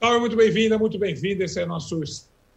Salve, 0.00 0.20
muito 0.20 0.36
bem-vinda, 0.36 0.78
muito 0.78 0.98
bem-vindo. 0.98 1.42
Esse 1.42 1.60
é 1.60 1.66
nosso 1.66 2.00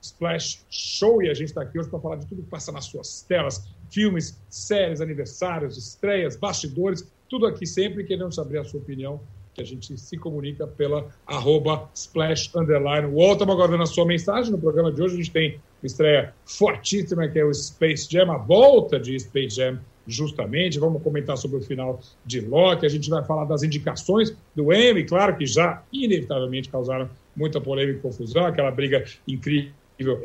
Splash 0.02 0.64
Show 0.70 1.22
e 1.22 1.30
a 1.30 1.34
gente 1.34 1.50
está 1.50 1.64
aqui 1.64 1.80
hoje 1.80 1.90
para 1.90 2.00
falar 2.00 2.16
de 2.18 2.28
tudo 2.28 2.44
que 2.44 2.50
passa 2.50 2.72
nas 2.72 2.86
suas 2.86 3.24
telas: 3.24 3.68
filmes, 3.90 4.40
séries, 4.50 5.02
aniversários, 5.02 5.78
estreias, 5.78 6.36
bastidores, 6.36 7.06
tudo 7.30 7.46
aqui 7.46 7.66
sempre. 7.66 8.04
Querendo 8.04 8.32
saber 8.32 8.60
a 8.60 8.64
sua 8.64 8.80
opinião, 8.80 9.20
que 9.54 9.62
a 9.62 9.66
gente 9.66 9.98
se 9.98 10.18
comunica 10.18 10.66
pela 10.66 11.10
arroba 11.26 11.90
Splash 11.94 12.52
Underline. 12.56 13.08
Estamos 13.32 13.56
aguardando 13.56 13.84
a 13.84 13.88
sua 13.88 14.06
mensagem. 14.06 14.52
No 14.52 14.58
programa 14.58 14.92
de 14.92 15.02
hoje 15.02 15.16
a 15.16 15.18
gente 15.18 15.32
tem 15.32 15.60
uma 15.82 15.88
estreia 15.88 16.34
fortíssima 16.46 17.28
que 17.28 17.40
é 17.40 17.46
o 17.46 17.54
Space 17.54 18.08
Jam, 18.10 18.32
a 18.32 18.38
volta 18.38 19.00
de 19.00 19.20
Space 19.20 19.56
Jam 19.56 19.80
justamente. 20.08 20.80
Vamos 20.80 21.02
comentar 21.02 21.38
sobre 21.38 21.58
o 21.58 21.62
final 21.62 22.00
de 22.26 22.42
Loki. 22.42 22.86
A 22.86 22.90
gente 22.90 23.10
vai 23.10 23.24
falar 23.24 23.46
das 23.46 23.64
indicações 23.64 24.36
do 24.56 24.74
Emmy, 24.74 25.04
claro 25.04 25.36
que 25.38 25.46
já 25.46 25.84
inevitavelmente 25.92 26.70
causaram 26.70 27.10
muita 27.36 27.62
polêmica 27.62 28.00
e 28.00 28.02
confusão, 28.02 28.46
aquela 28.46 28.72
briga 28.72 29.06
incrível 29.28 29.72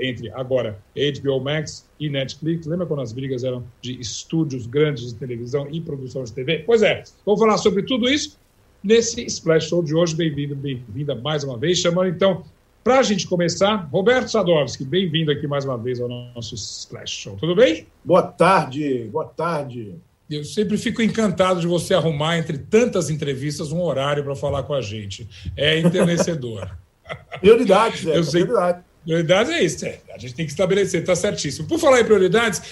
entre 0.01 0.31
agora 0.31 0.79
HBO 0.95 1.41
Max 1.41 1.89
e 2.01 2.09
Netflix. 2.09 2.67
Lembra 2.67 2.87
quando 2.87 3.03
as 3.03 3.13
brigas 3.13 3.45
eram 3.45 3.63
de 3.81 4.01
estúdios 4.01 4.67
grandes 4.67 5.13
de 5.13 5.19
televisão 5.19 5.69
e 5.71 5.81
produção 5.81 6.25
de 6.25 6.33
TV? 6.33 6.63
Pois 6.67 6.83
é, 6.83 7.05
vamos 7.25 7.41
falar 7.41 7.59
sobre 7.59 7.83
tudo 7.83 8.09
isso 8.09 8.39
nesse 8.83 9.25
Splash 9.27 9.69
Show 9.69 9.83
de 9.83 9.95
hoje. 9.95 10.15
Bem-vindo, 10.15 10.55
bem-vinda 10.55 11.15
mais 11.15 11.45
uma 11.45 11.59
vez. 11.59 11.79
Chamando 11.79 12.09
então, 12.09 12.45
para 12.87 13.01
a 13.01 13.03
gente 13.03 13.27
começar, 13.27 13.89
Roberto 13.91 14.29
Sadowski, 14.29 14.85
bem-vindo 14.85 15.33
aqui 15.33 15.45
mais 15.49 15.65
uma 15.65 15.77
vez 15.77 16.01
ao 16.01 16.09
nosso 16.09 16.55
Splash 16.55 17.11
Show. 17.11 17.37
Tudo 17.37 17.53
bem? 17.53 17.85
Boa 18.05 18.23
tarde, 18.23 19.09
boa 19.11 19.25
tarde. 19.25 19.97
Eu 20.31 20.45
sempre 20.45 20.79
fico 20.79 21.03
encantado 21.03 21.61
de 21.61 21.67
você 21.67 21.95
arrumar 21.95 22.39
entre 22.39 22.57
tantas 22.59 23.11
entrevistas 23.11 23.73
um 23.73 23.83
horário 23.83 24.23
para 24.23 24.37
falar 24.37 24.63
com 24.63 24.73
a 24.73 24.81
gente. 24.81 25.29
É 25.57 25.81
enternecedor. 25.81 26.79
Prioridades, 27.41 28.07
é. 28.07 28.19
Eu 28.19 28.23
sei. 28.23 28.45
Prioridade. 28.45 28.85
Prioridades 29.05 29.53
é 29.53 29.65
isso, 29.65 29.85
é. 29.85 29.99
a 30.15 30.19
gente 30.19 30.35
tem 30.35 30.47
que 30.47 30.53
estabelecer, 30.53 31.01
está 31.01 31.17
certíssimo. 31.17 31.67
Por 31.67 31.81
falar 31.81 32.01
em 32.01 32.05
prioridades, 32.05 32.63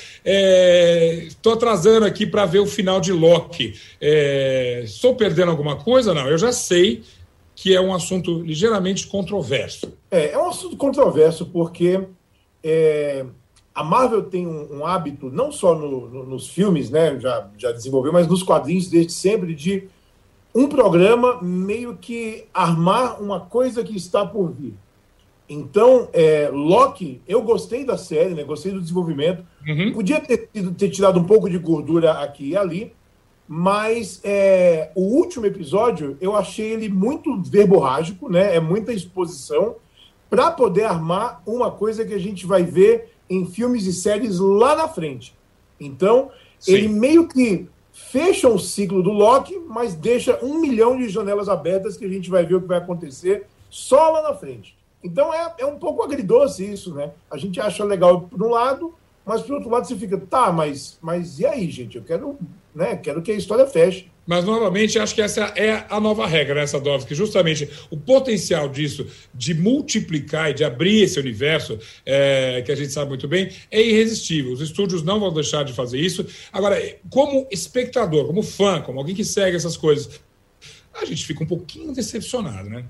estou 1.29 1.55
é, 1.55 1.57
atrasando 1.57 2.07
aqui 2.07 2.25
para 2.25 2.47
ver 2.47 2.61
o 2.61 2.67
final 2.67 3.01
de 3.01 3.13
Loki. 3.13 3.75
É, 4.01 4.83
estou 4.85 5.17
perdendo 5.17 5.51
alguma 5.51 5.75
coisa? 5.75 6.15
Não, 6.15 6.29
eu 6.29 6.39
já 6.39 6.53
sei 6.53 7.03
que 7.55 7.75
é 7.75 7.81
um 7.81 7.95
assunto 7.95 8.43
ligeiramente 8.43 9.07
controverso. 9.07 9.93
É, 10.15 10.31
é 10.31 10.39
um 10.39 10.49
assunto 10.49 10.77
controverso 10.77 11.47
porque 11.47 12.07
é, 12.63 13.27
a 13.75 13.83
Marvel 13.83 14.23
tem 14.23 14.47
um, 14.47 14.79
um 14.79 14.87
hábito, 14.87 15.29
não 15.29 15.51
só 15.51 15.75
no, 15.75 16.09
no, 16.09 16.25
nos 16.25 16.49
filmes, 16.49 16.89
né, 16.89 17.19
já, 17.19 17.51
já 17.59 17.73
desenvolveu, 17.73 18.13
mas 18.13 18.29
nos 18.29 18.45
quadrinhos 18.45 18.89
desde 18.89 19.13
sempre, 19.13 19.57
de 19.57 19.89
um 20.55 20.69
programa 20.69 21.43
meio 21.43 21.97
que 21.97 22.45
armar 22.55 23.21
uma 23.21 23.41
coisa 23.41 23.83
que 23.83 23.97
está 23.97 24.25
por 24.25 24.53
vir. 24.53 24.75
Então, 25.49 26.09
é, 26.13 26.49
Loki, 26.49 27.21
eu 27.27 27.43
gostei 27.43 27.85
da 27.85 27.99
série, 27.99 28.35
né? 28.35 28.45
Gostei 28.45 28.73
do 28.73 28.81
desenvolvimento. 28.81 29.45
Uhum. 29.67 29.93
Podia 29.93 30.19
ter, 30.19 30.49
ter, 30.49 30.89
tirado 30.89 31.19
um 31.21 31.25
pouco 31.25 31.51
de 31.51 31.59
gordura 31.59 32.13
aqui 32.13 32.51
e 32.51 32.57
ali, 32.57 32.95
mas 33.47 34.21
é, 34.25 34.91
o 34.95 35.03
último 35.03 35.45
episódio 35.45 36.17
eu 36.19 36.35
achei 36.35 36.73
ele 36.73 36.89
muito 36.89 37.43
verborrágico, 37.43 38.31
né? 38.31 38.57
É 38.57 38.61
muita 38.61 38.91
exposição 38.91 39.77
para 40.29 40.51
poder 40.51 40.85
armar 40.85 41.43
uma 41.47 41.71
coisa 41.71 42.05
que 42.05 42.15
a 42.15 42.19
gente 42.19 42.47
vai 42.47 42.63
ver 42.63 43.13
em 43.29 43.47
filmes 43.47 43.87
e 43.87 43.93
séries 43.93 44.39
lá 44.39 44.75
na 44.75 44.89
frente. 44.89 45.35
Então, 45.81 46.31
Sim. 46.59 46.75
ele 46.75 46.89
meio 46.89 47.29
que 47.29 47.69
fecha 47.93 48.49
o 48.49 48.59
ciclo 48.59 49.03
do 49.03 49.11
Loki, 49.11 49.57
mas 49.69 49.95
deixa 49.95 50.39
um 50.43 50.59
milhão 50.59 50.99
de 50.99 51.09
janelas 51.09 51.49
abertas 51.49 51.97
que 51.97 52.05
a 52.05 52.09
gente 52.09 52.29
vai 52.29 52.45
ver 52.45 52.57
o 52.57 52.61
que 52.61 52.67
vai 52.67 52.79
acontecer 52.79 53.47
só 53.71 54.11
lá 54.11 54.23
na 54.23 54.35
frente. 54.35 54.77
Então 55.03 55.33
é, 55.33 55.55
é 55.59 55.67
um 55.67 55.79
pouco 55.79 56.03
agridoce 56.03 56.65
isso, 56.65 56.95
né? 56.95 57.13
A 57.31 57.37
gente 57.37 57.61
acha 57.61 57.85
legal 57.85 58.23
por 58.23 58.43
um 58.43 58.49
lado, 58.49 58.95
mas 59.25 59.43
por 59.43 59.55
outro 59.55 59.71
lado 59.71 59.87
você 59.87 59.95
fica, 59.95 60.19
tá, 60.19 60.51
mas, 60.51 60.99
mas 61.01 61.39
e 61.39 61.47
aí, 61.47 61.71
gente? 61.71 61.97
Eu 61.97 62.03
quero, 62.03 62.39
né, 62.75 62.97
quero 62.97 63.23
que 63.23 63.31
a 63.31 63.37
história 63.37 63.67
feche. 63.67 64.11
Mas, 64.27 64.45
novamente, 64.45 64.99
acho 64.99 65.15
que 65.15 65.21
essa 65.21 65.53
é 65.55 65.85
a 65.89 66.01
nova 66.01 66.27
regra, 66.27 66.55
né, 66.55 66.67
Sadovski? 66.67 67.09
Que 67.09 67.15
justamente 67.15 67.69
o 67.91 67.97
potencial 67.97 68.69
disso, 68.69 69.07
de 69.35 69.53
multiplicar 69.55 70.51
e 70.51 70.55
de 70.55 70.65
abrir 70.65 71.03
esse 71.03 71.21
universo, 71.21 71.79
é, 72.07 72.63
que 72.63 72.73
a 72.73 72.75
gente 72.75 72.91
sabe 72.91 73.11
muito 73.11 73.29
bem, 73.29 73.51
é 73.71 73.83
irresistível. 73.83 74.53
Os 74.53 74.63
estúdios 74.63 75.03
não 75.03 75.21
vão 75.21 75.33
deixar 75.33 75.63
de 75.65 75.75
fazer 75.75 75.99
isso. 75.99 76.27
Agora, 76.53 76.81
como 77.11 77.47
espectador, 77.51 78.27
como 78.27 78.43
fã, 78.43 78.81
como 78.81 78.99
alguém 78.99 79.15
que 79.15 79.25
segue 79.25 79.57
essas 79.57 79.77
coisas, 79.77 80.21
a 80.95 81.05
gente 81.05 81.27
fica 81.27 81.45
um 81.45 81.47
pouquinho 81.47 81.93
decepcionado, 81.93 82.71
né? 82.71 82.85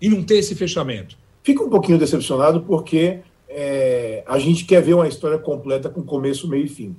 Em 0.00 0.08
não 0.08 0.22
ter 0.22 0.36
esse 0.38 0.54
fechamento. 0.54 1.18
Fica 1.42 1.62
um 1.62 1.70
pouquinho 1.70 1.98
decepcionado 1.98 2.62
porque 2.62 3.20
é, 3.48 4.22
a 4.26 4.38
gente 4.38 4.64
quer 4.64 4.82
ver 4.82 4.94
uma 4.94 5.08
história 5.08 5.38
completa 5.38 5.88
com 5.88 6.02
começo, 6.02 6.48
meio 6.48 6.64
e 6.64 6.68
fim. 6.68 6.94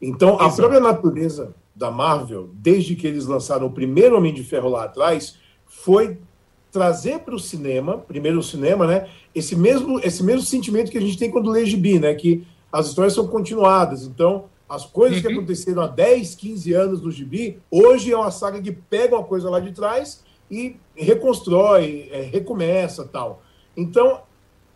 Então, 0.00 0.38
a 0.38 0.50
própria 0.50 0.80
natureza 0.80 1.54
da 1.74 1.90
Marvel, 1.90 2.50
desde 2.54 2.94
que 2.94 3.06
eles 3.06 3.26
lançaram 3.26 3.66
o 3.66 3.72
primeiro 3.72 4.16
Homem 4.16 4.32
de 4.32 4.44
Ferro 4.44 4.68
lá 4.68 4.84
atrás, 4.84 5.36
foi 5.66 6.18
trazer 6.70 7.20
para 7.20 7.34
o 7.34 7.38
cinema, 7.38 7.98
primeiro 7.98 8.38
o 8.38 8.42
cinema, 8.42 8.86
né, 8.86 9.08
esse 9.34 9.54
mesmo, 9.54 10.00
esse 10.00 10.22
mesmo 10.22 10.42
sentimento 10.42 10.90
que 10.90 10.98
a 10.98 11.00
gente 11.00 11.18
tem 11.18 11.30
quando 11.30 11.50
lê 11.50 11.64
gibi, 11.64 11.98
né, 11.98 12.14
que 12.14 12.44
as 12.72 12.88
histórias 12.88 13.14
são 13.14 13.28
continuadas. 13.28 14.04
Então, 14.04 14.46
as 14.68 14.84
coisas 14.84 15.18
uhum. 15.18 15.22
que 15.22 15.32
aconteceram 15.32 15.82
há 15.82 15.86
10, 15.86 16.34
15 16.34 16.72
anos 16.72 17.02
no 17.02 17.10
gibi, 17.10 17.58
hoje 17.70 18.12
é 18.12 18.16
uma 18.16 18.30
saga 18.30 18.60
que 18.60 18.72
pega 18.72 19.14
uma 19.14 19.24
coisa 19.24 19.48
lá 19.48 19.60
de 19.60 19.72
trás 19.72 20.24
e 20.50 20.76
reconstrói, 20.96 22.08
é, 22.10 22.22
recomeça 22.22 23.04
tal. 23.04 23.42
Então, 23.76 24.22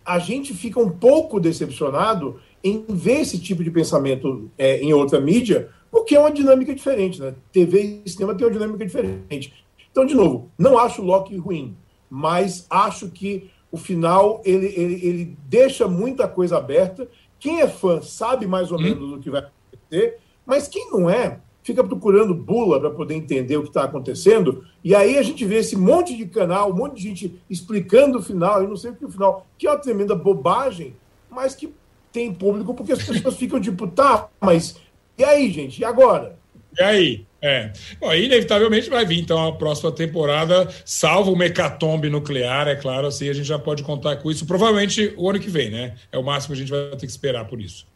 a 0.05 0.19
gente 0.19 0.55
fica 0.55 0.81
um 0.81 0.91
pouco 0.91 1.41
decepcionado 1.41 2.41
em 2.63 2.85
ver 2.89 3.21
esse 3.21 3.39
tipo 3.39 3.63
de 3.63 3.71
pensamento 3.71 4.51
é, 4.57 4.81
em 4.81 4.93
outra 4.93 5.21
mídia, 5.21 5.69
porque 5.91 6.15
é 6.15 6.21
uma 6.21 6.31
dinâmica 6.31 6.75
diferente, 6.75 7.21
né? 7.21 7.35
TV 7.53 8.03
e 8.05 8.11
cinema 8.11 8.35
tem 8.35 8.47
uma 8.47 8.53
dinâmica 8.53 8.85
diferente. 8.85 9.53
Então, 9.91 10.05
de 10.05 10.15
novo, 10.15 10.51
não 10.59 10.79
acho 10.79 11.03
o 11.03 11.05
Loki 11.05 11.37
ruim, 11.37 11.77
mas 12.09 12.67
acho 12.69 13.09
que 13.11 13.51
o 13.71 13.77
final 13.77 14.41
ele, 14.45 14.67
ele, 14.67 15.07
ele 15.07 15.37
deixa 15.47 15.87
muita 15.87 16.27
coisa 16.27 16.57
aberta. 16.57 17.09
Quem 17.39 17.61
é 17.61 17.69
fã 17.69 18.01
sabe 18.03 18.47
mais 18.47 18.73
ou 18.73 18.79
menos 18.79 19.13
o 19.13 19.19
que 19.19 19.31
vai 19.31 19.41
acontecer, 19.43 20.19
mas 20.45 20.67
quem 20.69 20.91
não 20.91 21.09
é, 21.09 21.41
fica 21.63 21.85
procurando 21.85 22.35
bula 22.35 22.81
para 22.81 22.91
poder 22.91 23.15
entender 23.15 23.57
o 23.57 23.63
que 23.63 23.69
está 23.69 23.85
acontecendo. 23.85 24.65
E 24.83 24.95
aí 24.95 25.19
a 25.19 25.23
gente 25.23 25.45
vê 25.45 25.57
esse 25.57 25.77
monte 25.77 26.17
de 26.17 26.27
canal, 26.27 26.71
um 26.71 26.77
monte 26.77 26.97
de 26.97 27.03
gente 27.03 27.41
explicando 27.49 28.19
o 28.19 28.23
final, 28.23 28.63
eu 28.63 28.69
não 28.69 28.77
sei 28.77 28.91
o 28.91 28.97
que 28.97 29.05
é 29.05 29.07
o 29.07 29.11
final, 29.11 29.47
que 29.59 29.67
é 29.67 29.71
uma 29.71 29.79
tremenda 29.79 30.15
bobagem, 30.15 30.95
mas 31.31 31.55
que 31.55 31.73
tem 32.11 32.33
público 32.33 32.73
porque 32.73 32.93
as 32.93 33.03
pessoas 33.03 33.37
ficam 33.37 33.61
tipo, 33.61 33.87
tá, 33.87 34.29
mas 34.41 34.81
e 35.19 35.25
aí, 35.25 35.51
gente? 35.51 35.81
E 35.81 35.85
agora? 35.85 36.39
E 36.79 36.83
aí? 36.83 37.27
É. 37.41 37.73
Bom, 38.01 38.13
inevitavelmente 38.13 38.91
vai 38.91 39.05
vir, 39.05 39.21
então, 39.21 39.47
a 39.47 39.53
próxima 39.53 39.93
temporada, 39.93 40.69
salvo 40.85 41.33
o 41.33 41.37
mecatombe 41.37 42.11
nuclear, 42.11 42.67
é 42.67 42.75
claro, 42.75 43.07
assim, 43.07 43.29
a 43.29 43.33
gente 43.33 43.47
já 43.47 43.59
pode 43.59 43.83
contar 43.83 44.17
com 44.17 44.31
isso. 44.31 44.45
Provavelmente 44.45 45.15
o 45.17 45.31
ano 45.31 45.39
que 45.39 45.49
vem, 45.49 45.71
né? 45.71 45.95
É 46.11 46.19
o 46.19 46.25
máximo 46.25 46.55
que 46.55 46.61
a 46.61 46.65
gente 46.65 46.71
vai 46.71 46.91
ter 46.97 47.07
que 47.07 47.13
esperar 47.13 47.47
por 47.47 47.61
isso. 47.61 47.87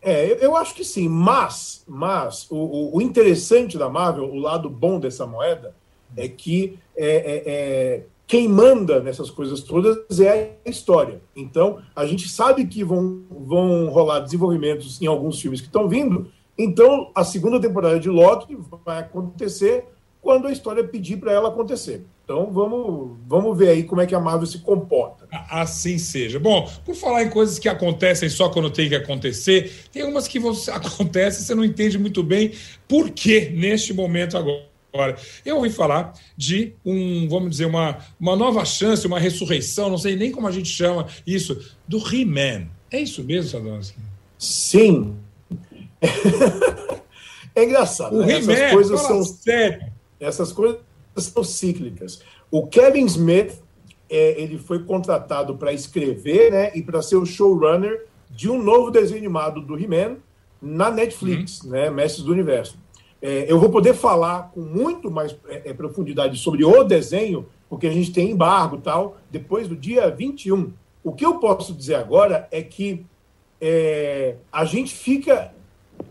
É, 0.00 0.30
eu, 0.30 0.36
eu 0.36 0.56
acho 0.56 0.74
que 0.74 0.84
sim, 0.84 1.08
mas, 1.08 1.84
mas 1.86 2.46
o, 2.50 2.56
o, 2.56 2.96
o, 2.96 3.02
interessante 3.02 3.76
da 3.76 3.88
Marvel, 3.88 4.24
o 4.24 4.38
lado 4.38 4.70
bom 4.70 5.00
dessa 5.00 5.26
moeda, 5.26 5.74
é 6.16 6.28
que 6.28 6.78
é, 6.96 7.06
é, 7.06 7.42
é 7.46 8.02
quem 8.26 8.48
manda 8.48 9.00
nessas 9.00 9.30
coisas 9.30 9.60
todas 9.60 10.20
é 10.20 10.56
a 10.64 10.70
história. 10.70 11.20
Então, 11.34 11.80
a 11.94 12.06
gente 12.06 12.28
sabe 12.28 12.66
que 12.66 12.82
vão, 12.82 13.22
vão 13.30 13.88
rolar 13.88 14.20
desenvolvimentos 14.20 15.00
em 15.00 15.06
alguns 15.06 15.40
filmes 15.40 15.60
que 15.60 15.66
estão 15.66 15.88
vindo, 15.88 16.30
então, 16.58 17.10
a 17.14 17.24
segunda 17.24 17.60
temporada 17.60 18.00
de 18.00 18.08
Loki 18.08 18.56
vai 18.84 19.00
acontecer 19.00 19.84
quando 20.22 20.48
a 20.48 20.52
história 20.52 20.82
pedir 20.82 21.18
para 21.18 21.32
ela 21.32 21.50
acontecer. 21.50 22.04
Então, 22.24 22.50
vamos, 22.50 23.16
vamos 23.28 23.56
ver 23.56 23.68
aí 23.68 23.84
como 23.84 24.00
é 24.00 24.06
que 24.06 24.14
a 24.14 24.18
Marvel 24.18 24.46
se 24.46 24.58
comporta. 24.58 25.28
Assim 25.48 25.98
seja. 25.98 26.40
Bom, 26.40 26.68
por 26.84 26.96
falar 26.96 27.22
em 27.22 27.30
coisas 27.30 27.60
que 27.60 27.68
acontecem 27.68 28.28
só 28.28 28.48
quando 28.48 28.68
tem 28.68 28.88
que 28.88 28.96
acontecer, 28.96 29.72
tem 29.92 30.02
umas 30.02 30.26
que 30.26 30.40
você, 30.40 30.70
acontecem 30.72 31.42
e 31.42 31.44
você 31.44 31.54
não 31.54 31.64
entende 31.64 31.98
muito 31.98 32.24
bem 32.24 32.52
por 32.88 33.10
que 33.10 33.50
neste 33.50 33.94
momento 33.94 34.36
agora. 34.36 35.16
Eu 35.44 35.56
ouvi 35.56 35.70
falar 35.70 36.14
de 36.36 36.72
um, 36.84 37.28
vamos 37.28 37.50
dizer, 37.50 37.66
uma, 37.66 37.98
uma 38.18 38.34
nova 38.34 38.64
chance, 38.64 39.06
uma 39.06 39.20
ressurreição, 39.20 39.90
não 39.90 39.98
sei 39.98 40.16
nem 40.16 40.32
como 40.32 40.48
a 40.48 40.50
gente 40.50 40.70
chama 40.70 41.06
isso, 41.24 41.56
do 41.86 41.98
He-Man. 41.98 42.66
É 42.90 42.98
isso 42.98 43.22
mesmo, 43.22 43.50
Sadowski? 43.50 43.98
Sim, 44.38 45.14
é 47.54 47.64
engraçado. 47.64 48.16
né? 48.18 48.38
Essas 48.38 48.72
coisas 48.72 49.00
são 49.00 49.22
sério. 49.22 49.92
Essas 50.18 50.52
coisas 50.52 50.80
são 51.16 51.44
cíclicas. 51.44 52.20
O 52.50 52.66
Kevin 52.66 53.06
Smith 53.06 53.60
é, 54.08 54.40
ele 54.40 54.58
foi 54.58 54.84
contratado 54.84 55.56
para 55.56 55.72
escrever 55.72 56.50
né, 56.50 56.72
e 56.74 56.82
para 56.82 57.02
ser 57.02 57.16
o 57.16 57.26
showrunner 57.26 58.06
de 58.30 58.48
um 58.50 58.62
novo 58.62 58.90
desenho 58.90 59.18
animado 59.18 59.60
do 59.60 59.78
He-Man 59.78 60.16
na 60.60 60.90
Netflix, 60.90 61.62
uhum. 61.62 61.70
né, 61.70 61.90
Mestres 61.90 62.24
do 62.24 62.32
Universo. 62.32 62.78
É, 63.20 63.50
eu 63.50 63.58
vou 63.58 63.70
poder 63.70 63.94
falar 63.94 64.50
com 64.52 64.60
muito 64.60 65.10
mais 65.10 65.36
é, 65.48 65.70
é 65.70 65.74
profundidade 65.74 66.36
sobre 66.38 66.64
o 66.64 66.84
desenho, 66.84 67.46
porque 67.68 67.86
a 67.86 67.92
gente 67.92 68.12
tem 68.12 68.30
embargo 68.30 68.78
tal, 68.78 69.16
depois 69.30 69.68
do 69.68 69.76
dia 69.76 70.10
21. 70.10 70.72
O 71.02 71.12
que 71.12 71.24
eu 71.24 71.38
posso 71.38 71.72
dizer 71.72 71.94
agora 71.94 72.46
é 72.50 72.62
que 72.62 73.04
é, 73.60 74.36
a 74.52 74.64
gente 74.64 74.94
fica 74.94 75.52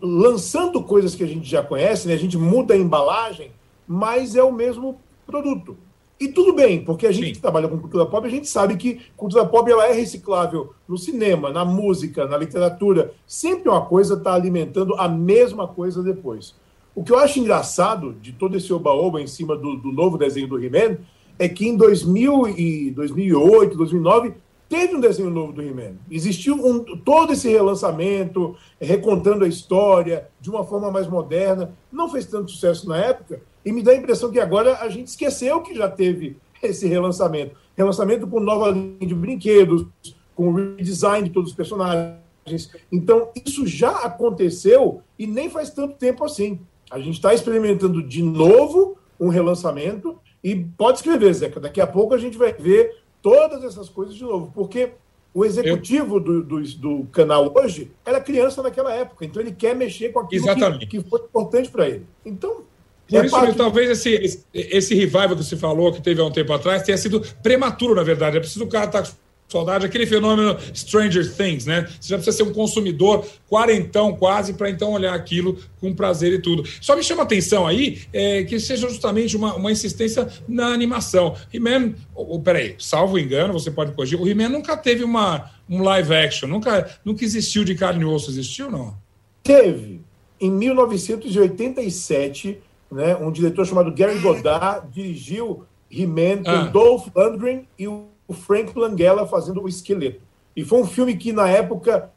lançando 0.06 0.82
coisas 0.82 1.14
que 1.14 1.24
a 1.24 1.26
gente 1.26 1.48
já 1.48 1.62
conhece, 1.62 2.06
né? 2.06 2.14
a 2.14 2.18
gente 2.18 2.38
muda 2.38 2.74
a 2.74 2.76
embalagem, 2.76 3.50
mas 3.86 4.36
é 4.36 4.42
o 4.42 4.52
mesmo 4.52 5.00
produto. 5.26 5.76
E 6.18 6.28
tudo 6.28 6.54
bem, 6.54 6.82
porque 6.82 7.06
a 7.06 7.12
gente 7.12 7.26
Sim. 7.26 7.32
que 7.34 7.40
trabalha 7.40 7.68
com 7.68 7.78
cultura 7.78 8.06
pop, 8.06 8.26
a 8.26 8.30
gente 8.30 8.48
sabe 8.48 8.76
que 8.76 9.00
cultura 9.16 9.44
pop 9.44 9.70
ela 9.70 9.86
é 9.86 9.92
reciclável 9.92 10.72
no 10.88 10.96
cinema, 10.96 11.50
na 11.50 11.62
música, 11.62 12.26
na 12.26 12.38
literatura. 12.38 13.12
Sempre 13.26 13.68
uma 13.68 13.84
coisa 13.84 14.14
está 14.14 14.32
alimentando 14.32 14.94
a 14.94 15.08
mesma 15.08 15.68
coisa 15.68 16.02
depois. 16.02 16.54
O 16.94 17.04
que 17.04 17.12
eu 17.12 17.18
acho 17.18 17.38
engraçado 17.38 18.14
de 18.14 18.32
todo 18.32 18.56
esse 18.56 18.72
oba-oba 18.72 19.20
em 19.20 19.26
cima 19.26 19.54
do, 19.54 19.76
do 19.76 19.92
novo 19.92 20.16
desenho 20.16 20.48
do 20.48 20.58
He-Man 20.58 20.96
é 21.38 21.46
que 21.46 21.68
em 21.68 21.76
2000 21.76 22.48
e 22.56 22.90
2008, 22.92 23.76
2009, 23.76 24.32
teve 24.68 24.94
um 24.94 25.00
desenho 25.00 25.30
novo 25.30 25.52
do 25.52 25.62
He-Man. 25.62 25.94
Existiu 26.10 26.54
um, 26.54 26.82
todo 26.96 27.32
esse 27.32 27.48
relançamento, 27.48 28.56
recontando 28.80 29.44
a 29.44 29.48
história 29.48 30.28
de 30.40 30.50
uma 30.50 30.64
forma 30.64 30.90
mais 30.90 31.06
moderna. 31.06 31.72
Não 31.90 32.10
fez 32.10 32.26
tanto 32.26 32.50
sucesso 32.50 32.88
na 32.88 32.96
época, 32.96 33.40
e 33.64 33.72
me 33.72 33.82
dá 33.82 33.92
a 33.92 33.96
impressão 33.96 34.30
que 34.30 34.38
agora 34.38 34.78
a 34.78 34.88
gente 34.88 35.08
esqueceu 35.08 35.60
que 35.60 35.74
já 35.74 35.88
teve 35.88 36.36
esse 36.62 36.86
relançamento. 36.86 37.56
Relançamento 37.76 38.26
com 38.26 38.40
nova 38.40 38.70
linha 38.70 39.06
de 39.06 39.14
brinquedos, 39.14 39.86
com 40.34 40.52
redesign 40.52 41.28
de 41.28 41.34
todos 41.34 41.50
os 41.50 41.56
personagens. 41.56 42.70
Então, 42.92 43.30
isso 43.44 43.66
já 43.66 43.90
aconteceu 43.90 45.02
e 45.18 45.26
nem 45.26 45.50
faz 45.50 45.70
tanto 45.70 45.94
tempo 45.96 46.24
assim. 46.24 46.60
A 46.90 46.98
gente 47.00 47.14
está 47.14 47.34
experimentando 47.34 48.02
de 48.02 48.22
novo 48.22 48.96
um 49.18 49.28
relançamento 49.28 50.18
e 50.44 50.54
pode 50.54 50.98
escrever, 50.98 51.32
Zeca. 51.34 51.58
Daqui 51.58 51.80
a 51.80 51.86
pouco 51.86 52.14
a 52.14 52.18
gente 52.18 52.38
vai 52.38 52.52
ver 52.52 52.94
todas 53.26 53.64
essas 53.64 53.88
coisas 53.88 54.14
de 54.14 54.22
novo, 54.22 54.52
porque 54.54 54.90
o 55.34 55.44
executivo 55.44 56.18
Eu... 56.18 56.20
do, 56.20 56.42
do, 56.44 56.62
do, 56.62 57.06
canal 57.10 57.52
hoje 57.56 57.90
era 58.04 58.20
criança 58.20 58.62
naquela 58.62 58.94
época, 58.94 59.24
então 59.24 59.42
ele 59.42 59.50
quer 59.50 59.74
mexer 59.74 60.10
com 60.10 60.20
aquilo 60.20 60.46
que, 60.78 60.86
que 60.86 61.00
foi 61.00 61.22
importante 61.22 61.68
para 61.68 61.88
ele. 61.88 62.06
Então, 62.24 62.62
por 63.08 63.16
é 63.16 63.26
isso, 63.26 63.34
parte... 63.34 63.56
talvez 63.56 63.90
esse, 63.90 64.44
esse 64.54 64.94
revival 64.94 65.30
que 65.30 65.42
você 65.42 65.56
falou, 65.56 65.92
que 65.92 66.00
teve 66.00 66.20
há 66.20 66.24
um 66.24 66.30
tempo 66.30 66.52
atrás, 66.52 66.84
tenha 66.84 66.96
sido 66.96 67.20
prematuro, 67.42 67.96
na 67.96 68.04
verdade. 68.04 68.36
É 68.36 68.40
preciso 68.40 68.64
o 68.64 68.68
cara 68.68 68.86
estar 68.86 69.02
tá 69.02 69.10
saudade, 69.48 69.86
aquele 69.86 70.06
fenômeno 70.06 70.56
Stranger 70.74 71.34
Things, 71.34 71.66
né? 71.66 71.88
Você 72.00 72.08
já 72.08 72.16
precisa 72.16 72.36
ser 72.36 72.42
um 72.42 72.52
consumidor 72.52 73.24
quarentão 73.48 74.14
quase 74.14 74.54
para 74.54 74.68
então 74.68 74.92
olhar 74.92 75.14
aquilo 75.14 75.58
com 75.80 75.94
prazer 75.94 76.32
e 76.32 76.40
tudo. 76.40 76.64
Só 76.80 76.96
me 76.96 77.02
chama 77.02 77.22
a 77.22 77.24
atenção 77.24 77.66
aí 77.66 78.00
é, 78.12 78.44
que 78.44 78.58
seja 78.58 78.88
justamente 78.88 79.36
uma, 79.36 79.54
uma 79.54 79.70
insistência 79.70 80.28
na 80.48 80.68
animação. 80.68 81.36
He-Man, 81.52 81.94
oh, 82.14 82.40
peraí, 82.40 82.74
salvo 82.78 83.18
engano, 83.18 83.52
você 83.52 83.70
pode 83.70 83.92
corrigir, 83.92 84.20
o 84.20 84.28
He-Man 84.28 84.48
nunca 84.48 84.76
teve 84.76 85.04
uma, 85.04 85.50
um 85.68 85.82
live 85.82 86.14
action, 86.14 86.48
nunca, 86.48 86.98
nunca 87.04 87.24
existiu 87.24 87.64
de 87.64 87.74
carne 87.74 88.02
e 88.02 88.04
osso, 88.04 88.30
existiu 88.30 88.70
não? 88.70 88.96
Teve. 89.42 90.00
Em 90.40 90.50
1987 90.50 92.58
né? 92.90 93.16
Um 93.16 93.30
diretor 93.30 93.66
chamado 93.66 93.92
Gary 93.92 94.18
Godard 94.18 94.88
dirigiu 94.92 95.64
He-Man 95.90 96.42
com 96.42 96.50
ah. 96.50 96.66
Dolph 96.66 97.08
Lundgren 97.14 97.66
e 97.78 97.88
o 97.88 98.06
Frank 98.32 98.76
Langella 98.76 99.26
fazendo 99.26 99.62
o 99.62 99.68
esqueleto. 99.68 100.20
E 100.54 100.64
foi 100.64 100.80
um 100.80 100.86
filme 100.86 101.16
que, 101.16 101.32
na 101.32 101.48
época, 101.48 102.10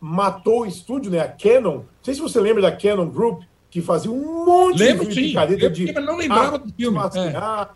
matou 0.00 0.62
o 0.62 0.66
estúdio, 0.66 1.10
né? 1.10 1.20
A 1.20 1.28
Canon. 1.28 1.76
Não 1.76 1.84
sei 2.02 2.14
se 2.14 2.20
você 2.20 2.40
lembra 2.40 2.62
da 2.62 2.72
Canon 2.72 3.08
Group, 3.08 3.42
que 3.70 3.80
fazia 3.80 4.10
um 4.10 4.44
monte 4.44 4.78
Lembro, 4.78 5.08
de 5.08 5.14
picareta 5.14 5.70
de. 5.70 5.88
Eu 5.88 6.02
não 6.02 6.16
lembrava 6.16 6.58
do 6.58 6.72
filme. 6.72 6.98
é. 7.14 7.68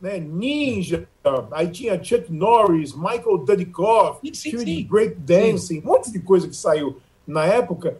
né? 0.00 0.18
Ninja, 0.18 1.06
aí 1.52 1.68
tinha 1.68 2.02
Chuck 2.02 2.32
Norris, 2.32 2.94
Michael 2.94 3.38
Dudikoff, 3.38 4.20
sim, 4.34 4.50
filme 4.50 4.64
sim. 4.64 4.76
de 4.76 4.84
breakdancing, 4.84 5.80
um 5.80 5.86
monte 5.86 6.10
de 6.10 6.20
coisa 6.20 6.48
que 6.48 6.56
saiu 6.56 7.00
na 7.26 7.44
época. 7.44 7.98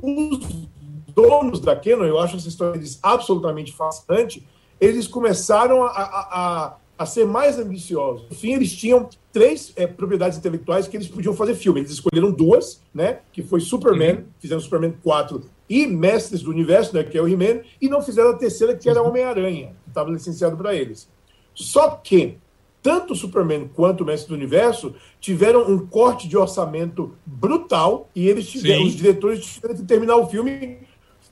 Os 0.00 0.68
donos 1.14 1.60
da 1.60 1.74
Canon, 1.74 2.04
eu 2.04 2.18
acho 2.18 2.36
essa 2.36 2.48
história 2.48 2.74
deles 2.74 2.98
absolutamente 3.02 3.72
fascinante, 3.72 4.46
eles 4.80 5.08
começaram 5.08 5.84
a, 5.84 5.88
a, 5.88 6.28
a, 6.30 6.76
a 6.98 7.06
ser 7.06 7.24
mais 7.24 7.58
ambiciosos. 7.58 8.28
No 8.28 8.34
fim, 8.34 8.54
eles 8.54 8.74
tinham 8.74 9.08
três 9.32 9.72
é, 9.76 9.86
propriedades 9.86 10.36
intelectuais 10.36 10.88
que 10.88 10.96
eles 10.96 11.06
podiam 11.06 11.32
fazer 11.32 11.54
filme. 11.54 11.80
Eles 11.80 11.92
escolheram 11.92 12.32
duas, 12.32 12.82
né? 12.92 13.20
Que 13.32 13.42
foi 13.42 13.60
Superman, 13.60 14.16
uhum. 14.16 14.24
fizeram 14.40 14.60
Superman 14.60 14.94
4 15.02 15.44
e 15.68 15.86
Mestres 15.86 16.42
do 16.42 16.50
Universo, 16.50 16.94
né? 16.96 17.04
Que 17.04 17.16
é 17.16 17.22
o 17.22 17.28
He-Man, 17.28 17.60
e 17.80 17.88
não 17.88 18.02
fizeram 18.02 18.30
a 18.30 18.34
terceira, 18.34 18.74
que 18.74 18.90
era 18.90 19.00
Homem-Aranha, 19.00 19.76
que 19.84 19.90
estava 19.90 20.10
licenciado 20.10 20.56
para 20.56 20.74
eles. 20.74 21.08
Só 21.54 21.90
que 21.90 22.36
tanto 22.82 23.14
Superman 23.14 23.68
quanto 23.74 24.02
o 24.02 24.06
Mestre 24.06 24.28
do 24.28 24.34
Universo 24.34 24.94
tiveram 25.20 25.70
um 25.70 25.86
corte 25.86 26.28
de 26.28 26.36
orçamento 26.36 27.14
brutal 27.24 28.08
e 28.14 28.28
eles 28.28 28.48
tiveram, 28.48 28.84
os 28.84 28.94
diretores 28.94 29.44
tiveram 29.44 29.76
que 29.76 29.82
terminar 29.82 30.16
o 30.16 30.28
filme 30.28 30.78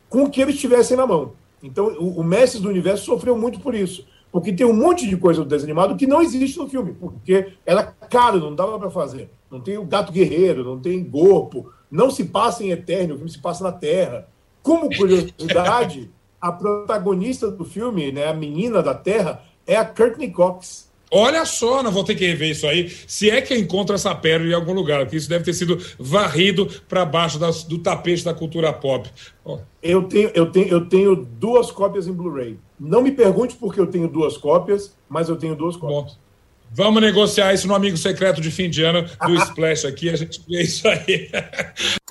com 0.08 0.24
o 0.24 0.30
que 0.30 0.40
eles 0.40 0.60
tivessem 0.60 0.96
na 0.96 1.06
mão. 1.06 1.32
Então, 1.62 1.86
o, 1.98 2.20
o 2.20 2.24
Mestres 2.24 2.62
do 2.62 2.68
Universo 2.68 3.04
sofreu 3.04 3.36
muito 3.36 3.60
por 3.60 3.74
isso. 3.74 4.06
Porque 4.36 4.52
tem 4.52 4.66
um 4.66 4.74
monte 4.74 5.08
de 5.08 5.16
coisa 5.16 5.42
do 5.42 5.48
desenho 5.48 5.72
animado 5.72 5.96
que 5.96 6.06
não 6.06 6.20
existe 6.20 6.58
no 6.58 6.68
filme, 6.68 6.92
porque 6.92 7.54
era 7.64 7.82
caro, 7.82 8.38
não 8.38 8.54
dava 8.54 8.78
para 8.78 8.90
fazer. 8.90 9.30
Não 9.50 9.58
tem 9.60 9.78
o 9.78 9.84
gato 9.86 10.12
guerreiro, 10.12 10.62
não 10.62 10.78
tem 10.78 11.02
corpo, 11.02 11.72
não 11.90 12.10
se 12.10 12.22
passa 12.22 12.62
em 12.62 12.70
Eterno, 12.70 13.14
o 13.14 13.16
filme 13.16 13.30
se 13.30 13.38
passa 13.38 13.64
na 13.64 13.72
Terra. 13.72 14.28
Como 14.62 14.94
curiosidade, 14.94 16.10
a 16.38 16.52
protagonista 16.52 17.50
do 17.50 17.64
filme, 17.64 18.12
né, 18.12 18.28
a 18.28 18.34
menina 18.34 18.82
da 18.82 18.92
Terra, 18.92 19.42
é 19.66 19.74
a 19.74 19.86
Courtney 19.86 20.30
Cox. 20.30 20.85
Olha 21.10 21.44
só, 21.44 21.82
não 21.82 21.92
vou 21.92 22.02
ter 22.02 22.14
que 22.14 22.26
rever 22.26 22.50
isso 22.50 22.66
aí. 22.66 22.90
Se 23.06 23.30
é 23.30 23.40
que 23.40 23.54
eu 23.54 23.58
encontro 23.58 23.94
essa 23.94 24.14
pérola 24.14 24.50
em 24.50 24.54
algum 24.54 24.72
lugar, 24.72 25.00
porque 25.04 25.16
isso 25.16 25.28
deve 25.28 25.44
ter 25.44 25.54
sido 25.54 25.78
varrido 25.98 26.66
para 26.88 27.04
baixo 27.04 27.38
das, 27.38 27.62
do 27.62 27.78
tapete 27.78 28.24
da 28.24 28.34
cultura 28.34 28.72
pop. 28.72 29.08
Oh. 29.44 29.58
Eu, 29.82 30.02
tenho, 30.04 30.30
eu, 30.34 30.50
tenho, 30.50 30.68
eu 30.68 30.86
tenho 30.86 31.14
duas 31.14 31.70
cópias 31.70 32.08
em 32.08 32.12
Blu-ray. 32.12 32.58
Não 32.78 33.02
me 33.02 33.12
pergunte 33.12 33.54
por 33.54 33.72
que 33.72 33.80
eu 33.80 33.86
tenho 33.86 34.08
duas 34.08 34.36
cópias, 34.36 34.96
mas 35.08 35.28
eu 35.28 35.36
tenho 35.36 35.54
duas 35.54 35.76
cópias. 35.76 36.14
Bom. 36.14 36.26
Vamos 36.72 37.00
negociar 37.00 37.54
isso 37.54 37.68
no 37.68 37.74
amigo 37.74 37.96
secreto 37.96 38.40
de 38.40 38.50
fim 38.50 38.68
de 38.68 38.82
ano 38.82 39.02
do 39.02 39.34
Splash 39.44 39.84
aqui, 39.84 40.10
a 40.10 40.16
gente 40.16 40.42
vê 40.48 40.62
isso 40.62 40.86
aí. 40.88 41.30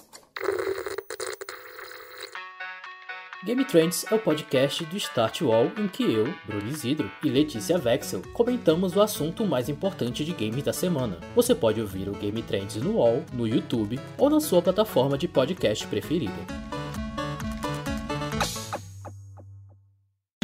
Game 3.46 3.64
Trends 3.64 4.04
é 4.12 4.16
o 4.16 4.18
podcast 4.18 4.84
do 4.86 4.98
Start 4.98 5.44
Wall 5.44 5.72
em 5.78 5.88
que 5.88 6.02
eu, 6.02 6.34
Bruno 6.48 6.68
Isidro 6.68 7.12
e 7.24 7.30
Letícia 7.30 7.78
Vexel 7.78 8.24
comentamos 8.34 8.96
o 8.96 9.02
assunto 9.02 9.46
mais 9.46 9.70
importante 9.70 10.26
de 10.26 10.32
games 10.32 10.64
da 10.64 10.74
semana. 10.74 11.20
Você 11.36 11.54
pode 11.54 11.80
ouvir 11.80 12.10
o 12.10 12.14
Game 12.14 12.42
Trends 12.42 12.78
no 12.78 12.98
Wall, 12.98 13.24
no 13.32 13.48
YouTube 13.48 14.00
ou 14.18 14.32
na 14.32 14.40
sua 14.40 14.64
plataforma 14.64 15.16
de 15.16 15.28
podcast 15.28 15.86
preferida. 15.86 16.34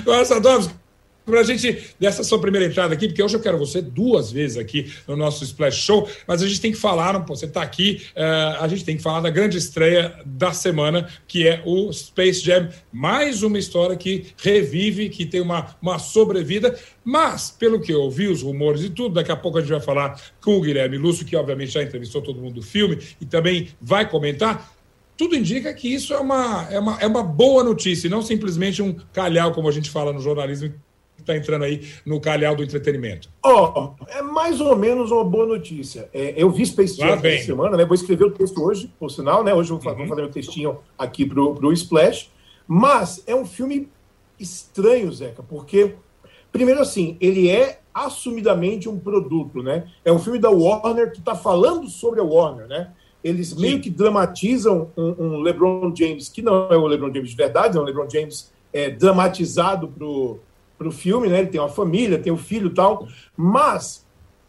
Nossa, 0.06 0.40
para 1.26 1.40
a 1.40 1.44
gente, 1.44 1.94
dessa 2.00 2.24
sua 2.24 2.40
primeira 2.40 2.66
entrada 2.66 2.94
aqui, 2.94 3.08
porque 3.08 3.22
hoje 3.22 3.36
eu 3.36 3.40
quero 3.40 3.58
você 3.58 3.82
duas 3.82 4.32
vezes 4.32 4.58
aqui 4.58 4.92
no 5.08 5.16
nosso 5.16 5.44
Splash 5.44 5.76
Show, 5.76 6.10
mas 6.28 6.42
a 6.42 6.48
gente 6.48 6.60
tem 6.60 6.72
que 6.72 6.78
falar, 6.78 7.18
você 7.20 7.46
está 7.46 7.62
aqui, 7.62 8.02
uh, 8.16 8.64
a 8.64 8.68
gente 8.68 8.84
tem 8.84 8.98
que 8.98 9.04
falar 9.04 9.22
da 9.22 9.30
grande 9.30 9.58
estreia 9.58 10.16
da 10.26 10.52
semana, 10.52 11.08
que 11.28 11.48
é 11.48 11.62
o 11.66 11.92
Space 11.92 12.42
Jam, 12.42 12.70
mais 12.92 13.44
uma 13.44 13.58
história 13.58 13.96
que 13.96 14.28
revive, 14.38 15.10
que 15.10 15.26
tem 15.26 15.42
uma, 15.42 15.76
uma 15.82 16.00
sobrevida, 16.00 16.78
mas, 17.04 17.52
pelo 17.52 17.80
que 17.80 17.92
eu 17.92 18.02
ouvi, 18.02 18.28
os 18.28 18.42
rumores 18.42 18.84
e 18.84 18.90
tudo, 18.90 19.16
daqui 19.16 19.32
a 19.32 19.36
pouco 19.36 19.58
a 19.58 19.62
gente 19.62 19.72
vai 19.72 19.82
falar 19.82 20.20
com 20.42 20.58
o 20.58 20.62
Guilherme 20.62 20.98
Lúcio, 20.98 21.26
que 21.26 21.36
obviamente 21.36 21.72
já 21.72 21.84
entrevistou 21.84 22.22
todo 22.22 22.42
mundo 22.42 22.56
do 22.56 22.62
filme 22.62 22.98
e 23.20 23.26
também 23.26 23.70
vai 23.82 24.10
comentar, 24.10 24.72
tudo 25.18 25.36
indica 25.36 25.72
que 25.74 25.88
isso 25.94 26.14
é 26.14 26.20
uma, 26.20 26.68
é 26.72 26.80
uma, 26.80 27.00
é 27.00 27.06
uma 27.06 27.22
boa 27.22 27.64
notícia, 27.64 28.08
e 28.08 28.10
não 28.10 28.24
simplesmente 28.24 28.82
um 28.82 28.96
calhau, 29.14 29.52
como 29.52 29.70
a 29.70 29.72
gente 29.72 29.90
fala 29.90 30.12
no 30.12 30.20
jornalismo 30.20 30.74
está 31.22 31.36
entrando 31.36 31.64
aí 31.64 31.88
no 32.06 32.20
calhau 32.20 32.56
do 32.56 32.64
entretenimento? 32.64 33.30
Ó, 33.44 33.96
oh, 34.00 34.06
é 34.08 34.22
mais 34.22 34.60
ou 34.60 34.76
menos 34.76 35.12
uma 35.12 35.24
boa 35.24 35.46
notícia. 35.46 36.10
É, 36.14 36.34
eu 36.36 36.50
vi 36.52 36.66
Space 36.66 36.98
Jam 36.98 37.20
essa 37.24 37.46
semana, 37.46 37.78
né? 37.78 37.86
Vou 37.86 37.96
escrever 37.96 38.26
o 38.26 38.32
texto 38.32 38.62
hoje, 38.62 38.92
por 39.00 39.10
sinal, 39.10 39.44
né? 39.44 39.54
Hoje 39.54 39.72
eu 39.72 39.78
vou, 39.78 39.94
uhum. 39.94 40.08
fazer 40.08 40.24
um 40.24 40.32
textinho 40.32 40.80
aqui 40.98 41.26
pro, 41.26 41.56
pro 41.56 41.72
Splash. 41.74 42.30
Mas 42.68 43.24
é 43.28 43.36
um 43.36 43.46
filme 43.46 43.90
estranho, 44.40 45.12
Zeca, 45.12 45.44
porque, 45.44 45.96
primeiro 46.52 46.82
assim, 46.82 47.18
ele 47.20 47.50
é 47.50 47.80
assumidamente 47.94 48.88
um 48.88 48.98
produto, 48.98 49.62
né? 49.62 49.88
É 50.04 50.12
um 50.12 50.20
filme 50.20 50.40
da 50.40 50.50
Warner 50.50 51.12
que 51.12 51.20
está 51.20 51.36
falando 51.36 51.88
sobre 51.90 52.20
a 52.20 52.24
Warner, 52.24 52.68
né? 52.68 52.92
Eles 53.24 53.50
Sim. 53.50 53.62
meio 53.62 53.82
que 53.82 53.90
dramatizam 53.90 54.90
um, 54.98 55.16
um, 55.20 55.40
LeBron 55.42 55.94
James, 55.96 56.28
que 56.28 56.42
não 56.42 56.70
é 56.72 56.78
o 56.78 56.88
LeBron 56.88 57.14
James 57.14 57.30
de 57.30 57.36
verdade, 57.36 57.78
é 57.78 57.80
um 57.80 57.84
LeBron 57.84 58.10
James 58.10 58.52
é, 58.74 58.90
dramatizado 58.90 59.88
pro 59.88 60.40
para 60.82 60.90
o 60.90 60.92
filme, 60.92 61.28
né? 61.30 61.40
Ele 61.40 61.50
tem 61.50 61.62
uma 61.62 61.70
família, 61.70 62.18
tem 62.18 62.34
um 62.34 62.38
filho 62.38 62.68
e 62.68 62.74
tal, 62.74 63.08
mas 63.38 64.04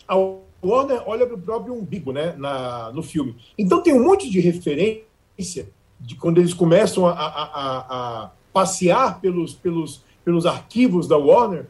a 0.08 0.16
Warner 0.64 1.02
olha 1.04 1.26
para 1.26 1.36
o 1.36 1.40
próprio 1.40 1.74
umbigo, 1.74 2.10
né? 2.10 2.34
Na, 2.38 2.90
no 2.90 3.02
filme. 3.02 3.36
Então 3.58 3.82
tem 3.82 3.92
um 3.92 4.02
monte 4.02 4.30
de 4.30 4.40
referência 4.40 5.68
de 6.00 6.16
quando 6.16 6.38
eles 6.38 6.54
começam 6.54 7.06
a, 7.06 7.12
a, 7.12 7.44
a, 8.24 8.30
passear 8.50 9.20
pelos, 9.20 9.52
pelos, 9.52 10.02
pelos 10.24 10.46
arquivos 10.46 11.06
da 11.06 11.18
Warner, 11.18 11.66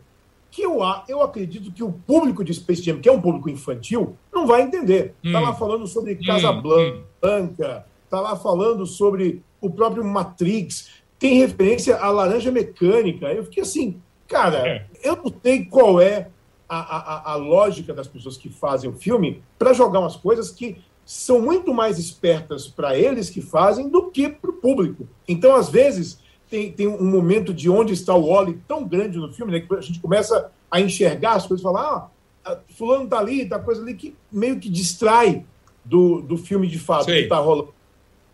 que 0.48 0.62
eu, 0.62 0.78
eu 1.08 1.22
acredito 1.22 1.72
que 1.72 1.82
o 1.82 1.92
público 1.92 2.44
de 2.44 2.54
Space 2.54 2.82
Jam, 2.82 3.00
que 3.00 3.08
é 3.08 3.12
um 3.12 3.20
público 3.20 3.50
infantil, 3.50 4.16
não 4.32 4.46
vai 4.46 4.62
entender. 4.62 5.14
Está 5.24 5.40
hum. 5.40 5.42
lá 5.42 5.54
falando 5.54 5.88
sobre 5.88 6.14
Casablanca, 6.14 6.98
hum. 7.24 7.42
está 8.04 8.20
lá 8.20 8.36
falando 8.36 8.86
sobre 8.86 9.42
o 9.60 9.68
próprio 9.68 10.04
Matrix, 10.04 11.02
tem 11.18 11.38
referência 11.38 11.96
à 11.96 12.10
laranja 12.10 12.52
mecânica. 12.52 13.26
Eu 13.32 13.44
fiquei 13.44 13.62
assim, 13.62 14.00
cara, 14.32 14.66
é. 14.66 14.86
eu 15.04 15.16
não 15.16 15.32
sei 15.42 15.64
qual 15.66 16.00
é 16.00 16.28
a, 16.68 16.78
a, 16.78 17.32
a 17.32 17.34
lógica 17.36 17.92
das 17.92 18.08
pessoas 18.08 18.36
que 18.36 18.48
fazem 18.48 18.88
o 18.88 18.94
filme 18.94 19.42
para 19.58 19.74
jogar 19.74 20.00
umas 20.00 20.16
coisas 20.16 20.50
que 20.50 20.78
são 21.04 21.40
muito 21.40 21.74
mais 21.74 21.98
espertas 21.98 22.66
para 22.66 22.96
eles 22.96 23.28
que 23.28 23.42
fazem 23.42 23.88
do 23.88 24.10
que 24.10 24.28
para 24.28 24.50
o 24.50 24.54
público. 24.54 25.06
Então, 25.28 25.54
às 25.54 25.68
vezes, 25.68 26.18
tem, 26.48 26.72
tem 26.72 26.88
um 26.88 27.10
momento 27.10 27.52
de 27.52 27.68
onde 27.68 27.92
está 27.92 28.14
o 28.14 28.28
Wally 28.28 28.58
tão 28.66 28.86
grande 28.86 29.18
no 29.18 29.32
filme, 29.32 29.52
né, 29.52 29.60
que 29.60 29.74
a 29.74 29.80
gente 29.80 30.00
começa 30.00 30.50
a 30.70 30.80
enxergar 30.80 31.32
as 31.32 31.46
coisas, 31.46 31.62
falar, 31.62 32.10
ah, 32.44 32.58
fulano 32.76 33.08
tá 33.08 33.18
ali, 33.18 33.46
tá 33.46 33.58
coisa 33.58 33.82
ali, 33.82 33.94
que 33.94 34.16
meio 34.30 34.58
que 34.58 34.70
distrai 34.70 35.44
do, 35.84 36.22
do 36.22 36.38
filme 36.38 36.66
de 36.66 36.78
fato 36.78 37.04
Sim. 37.04 37.12
que 37.12 37.18
está 37.20 37.38
rolando. 37.38 37.74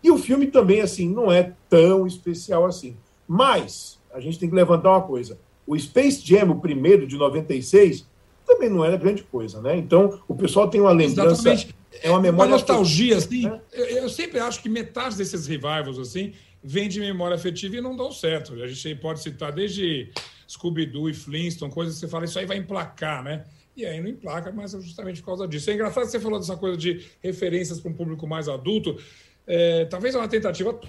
E 0.01 0.09
o 0.09 0.17
filme 0.17 0.47
também, 0.47 0.79
assim, 0.79 1.09
não 1.09 1.31
é 1.31 1.53
tão 1.69 2.07
especial 2.07 2.65
assim. 2.65 2.95
Mas, 3.27 3.99
a 4.13 4.19
gente 4.19 4.39
tem 4.39 4.49
que 4.49 4.55
levantar 4.55 4.91
uma 4.91 5.01
coisa. 5.01 5.37
O 5.69 5.77
Space 5.77 6.25
Jam, 6.25 6.49
o 6.49 6.59
primeiro 6.59 7.05
de 7.05 7.15
96, 7.15 8.03
também 8.43 8.67
não 8.67 8.83
era 8.83 8.97
grande 8.97 9.21
coisa, 9.21 9.61
né? 9.61 9.77
Então, 9.77 10.19
o 10.27 10.33
pessoal 10.33 10.67
tem 10.67 10.81
uma 10.81 10.91
lembrança... 10.91 11.47
Exatamente. 11.47 11.75
É 12.01 12.09
uma 12.09 12.19
memória... 12.19 12.49
Uma 12.49 12.57
nostalgia, 12.57 13.17
assim. 13.17 13.43
Né? 13.43 13.61
Eu 13.71 14.09
sempre 14.09 14.39
acho 14.39 14.63
que 14.63 14.67
metade 14.67 15.15
desses 15.15 15.45
revivals, 15.45 15.99
assim, 15.99 16.33
vem 16.63 16.89
de 16.89 16.99
memória 16.99 17.35
afetiva 17.35 17.75
e 17.75 17.81
não 17.81 17.95
dão 17.95 18.11
certo. 18.11 18.55
A 18.55 18.67
gente 18.67 18.95
pode 18.95 19.21
citar 19.21 19.51
desde 19.51 20.09
Scooby-Doo 20.49 21.07
e 21.07 21.13
Flintstone, 21.13 21.71
coisas 21.71 21.93
que 21.93 21.99
você 21.99 22.07
fala, 22.07 22.25
isso 22.25 22.39
aí 22.39 22.47
vai 22.47 22.57
emplacar, 22.57 23.23
né? 23.23 23.45
E 23.77 23.85
aí 23.85 24.01
não 24.01 24.09
emplaca, 24.09 24.51
mas 24.51 24.73
é 24.73 24.81
justamente 24.81 25.21
por 25.21 25.27
causa 25.27 25.47
disso. 25.47 25.69
É 25.69 25.75
engraçado 25.75 26.05
que 26.05 26.09
você 26.09 26.19
falou 26.19 26.39
dessa 26.39 26.57
coisa 26.57 26.75
de 26.75 27.05
referências 27.21 27.79
para 27.79 27.91
um 27.91 27.93
público 27.93 28.25
mais 28.25 28.49
adulto. 28.49 28.97
É, 29.45 29.85
talvez 29.85 30.15
é 30.15 30.17
uma 30.17 30.27
tentativa 30.27 30.79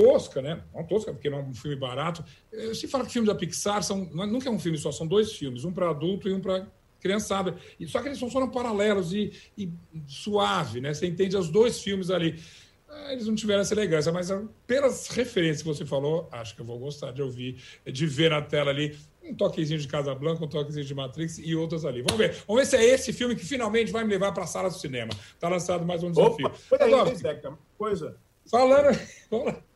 tosca, 0.00 0.40
né? 0.40 0.62
Não 0.74 0.84
tosca, 0.84 1.12
porque 1.12 1.28
não 1.28 1.38
é 1.38 1.42
um 1.42 1.54
filme 1.54 1.76
barato. 1.76 2.24
É, 2.52 2.72
se 2.72 2.88
fala 2.88 3.04
que 3.04 3.12
filmes 3.12 3.28
da 3.28 3.34
Pixar 3.34 3.82
são. 3.82 4.10
É, 4.12 4.26
nunca 4.26 4.48
é 4.48 4.52
um 4.52 4.58
filme 4.58 4.78
só, 4.78 4.90
são 4.90 5.06
dois 5.06 5.32
filmes, 5.32 5.64
um 5.64 5.72
para 5.72 5.90
adulto 5.90 6.28
e 6.28 6.32
um 6.32 6.40
para 6.40 6.66
criançada. 7.00 7.56
E, 7.78 7.86
só 7.86 8.00
que 8.00 8.08
eles 8.08 8.18
funcionam 8.18 8.50
paralelos 8.50 9.12
e, 9.12 9.32
e 9.56 9.70
suave, 10.06 10.80
né? 10.80 10.94
Você 10.94 11.06
entende 11.06 11.36
os 11.36 11.48
dois 11.48 11.80
filmes 11.80 12.10
ali. 12.10 12.40
Ah, 12.88 13.12
eles 13.12 13.26
não 13.26 13.34
tiveram 13.34 13.60
essa 13.60 13.72
elegância, 13.72 14.10
mas 14.10 14.30
ah, 14.30 14.42
pelas 14.66 15.08
referências 15.08 15.62
que 15.62 15.68
você 15.68 15.86
falou, 15.86 16.28
acho 16.32 16.54
que 16.56 16.60
eu 16.60 16.66
vou 16.66 16.78
gostar 16.78 17.12
de 17.12 17.22
ouvir, 17.22 17.62
de 17.86 18.06
ver 18.06 18.30
na 18.30 18.42
tela 18.42 18.70
ali 18.70 18.98
um 19.22 19.34
toquezinho 19.34 19.78
de 19.78 19.86
Casa 19.86 20.14
Blanca, 20.14 20.44
um 20.44 20.48
toquezinho 20.48 20.84
de 20.84 20.94
Matrix 20.94 21.38
e 21.38 21.54
outras 21.54 21.84
ali. 21.84 22.02
Vamos 22.02 22.18
ver. 22.18 22.42
Vamos 22.48 22.62
ver 22.62 22.66
se 22.66 22.76
é 22.76 22.84
esse 22.84 23.12
filme 23.12 23.36
que 23.36 23.44
finalmente 23.44 23.92
vai 23.92 24.02
me 24.02 24.10
levar 24.10 24.32
para 24.32 24.44
a 24.44 24.46
sala 24.46 24.68
do 24.68 24.76
cinema. 24.76 25.10
Está 25.12 25.48
lançado 25.48 25.86
mais 25.86 26.02
um 26.02 26.10
desafio. 26.10 26.46
Opa, 26.46 26.56
foi 26.56 26.78
aí, 26.82 27.14
Zeca, 27.14 27.56
coisa. 27.78 28.16
Falando, 28.50 28.98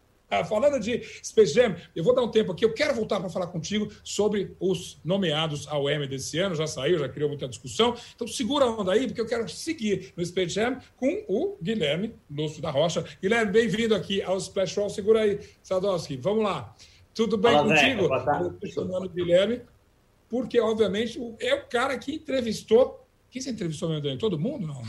falando 0.49 0.81
de 0.81 1.03
Space 1.23 1.55
Jam, 1.55 1.77
eu 1.95 2.03
vou 2.03 2.15
dar 2.15 2.23
um 2.23 2.31
tempo 2.31 2.53
aqui. 2.53 2.65
Eu 2.65 2.73
quero 2.73 2.95
voltar 2.95 3.21
para 3.21 3.29
falar 3.29 3.47
contigo 3.49 3.91
sobre 4.03 4.57
os 4.59 4.99
nomeados 5.05 5.67
ao 5.69 5.89
Emmy 5.89 6.07
desse 6.07 6.39
ano. 6.39 6.55
Já 6.55 6.67
saiu, 6.67 6.99
já 6.99 7.09
criou 7.09 7.29
muita 7.29 7.49
discussão. 7.49 7.95
Então 8.15 8.27
segura 8.27 8.65
a 8.65 8.71
onda 8.71 8.93
aí, 8.93 9.07
porque 9.07 9.21
eu 9.21 9.27
quero 9.27 9.49
seguir 9.49 10.13
no 10.17 10.25
Space 10.25 10.55
Jam 10.55 10.79
com 10.97 11.25
o 11.29 11.57
Guilherme 11.63 12.15
Lúcio 12.31 12.61
da 12.61 12.71
Rocha. 12.71 13.05
Guilherme, 13.23 13.53
bem-vindo 13.53 13.95
aqui 13.95 14.23
ao 14.23 14.37
Splash 14.39 14.77
Roll. 14.77 14.91
Segura 14.91 15.21
aí, 15.21 15.41
Sadowski. 15.63 16.17
Vamos 16.17 16.45
lá. 16.45 16.75
Tudo 17.15 17.37
bem 17.37 17.53
Fala, 17.53 17.75
contigo? 17.75 18.57
Estou 18.65 18.85
chamando 18.85 19.07
o 19.07 19.09
Guilherme, 19.09 19.63
porque, 20.29 20.59
obviamente, 20.59 21.21
é 21.39 21.55
o 21.55 21.67
cara 21.67 21.97
que 21.97 22.13
entrevistou. 22.13 23.07
Quem 23.31 23.41
você 23.41 23.51
entrevistou 23.51 23.89
mesmo? 23.89 24.19
Todo 24.19 24.39
mundo? 24.39 24.67
Não. 24.67 24.83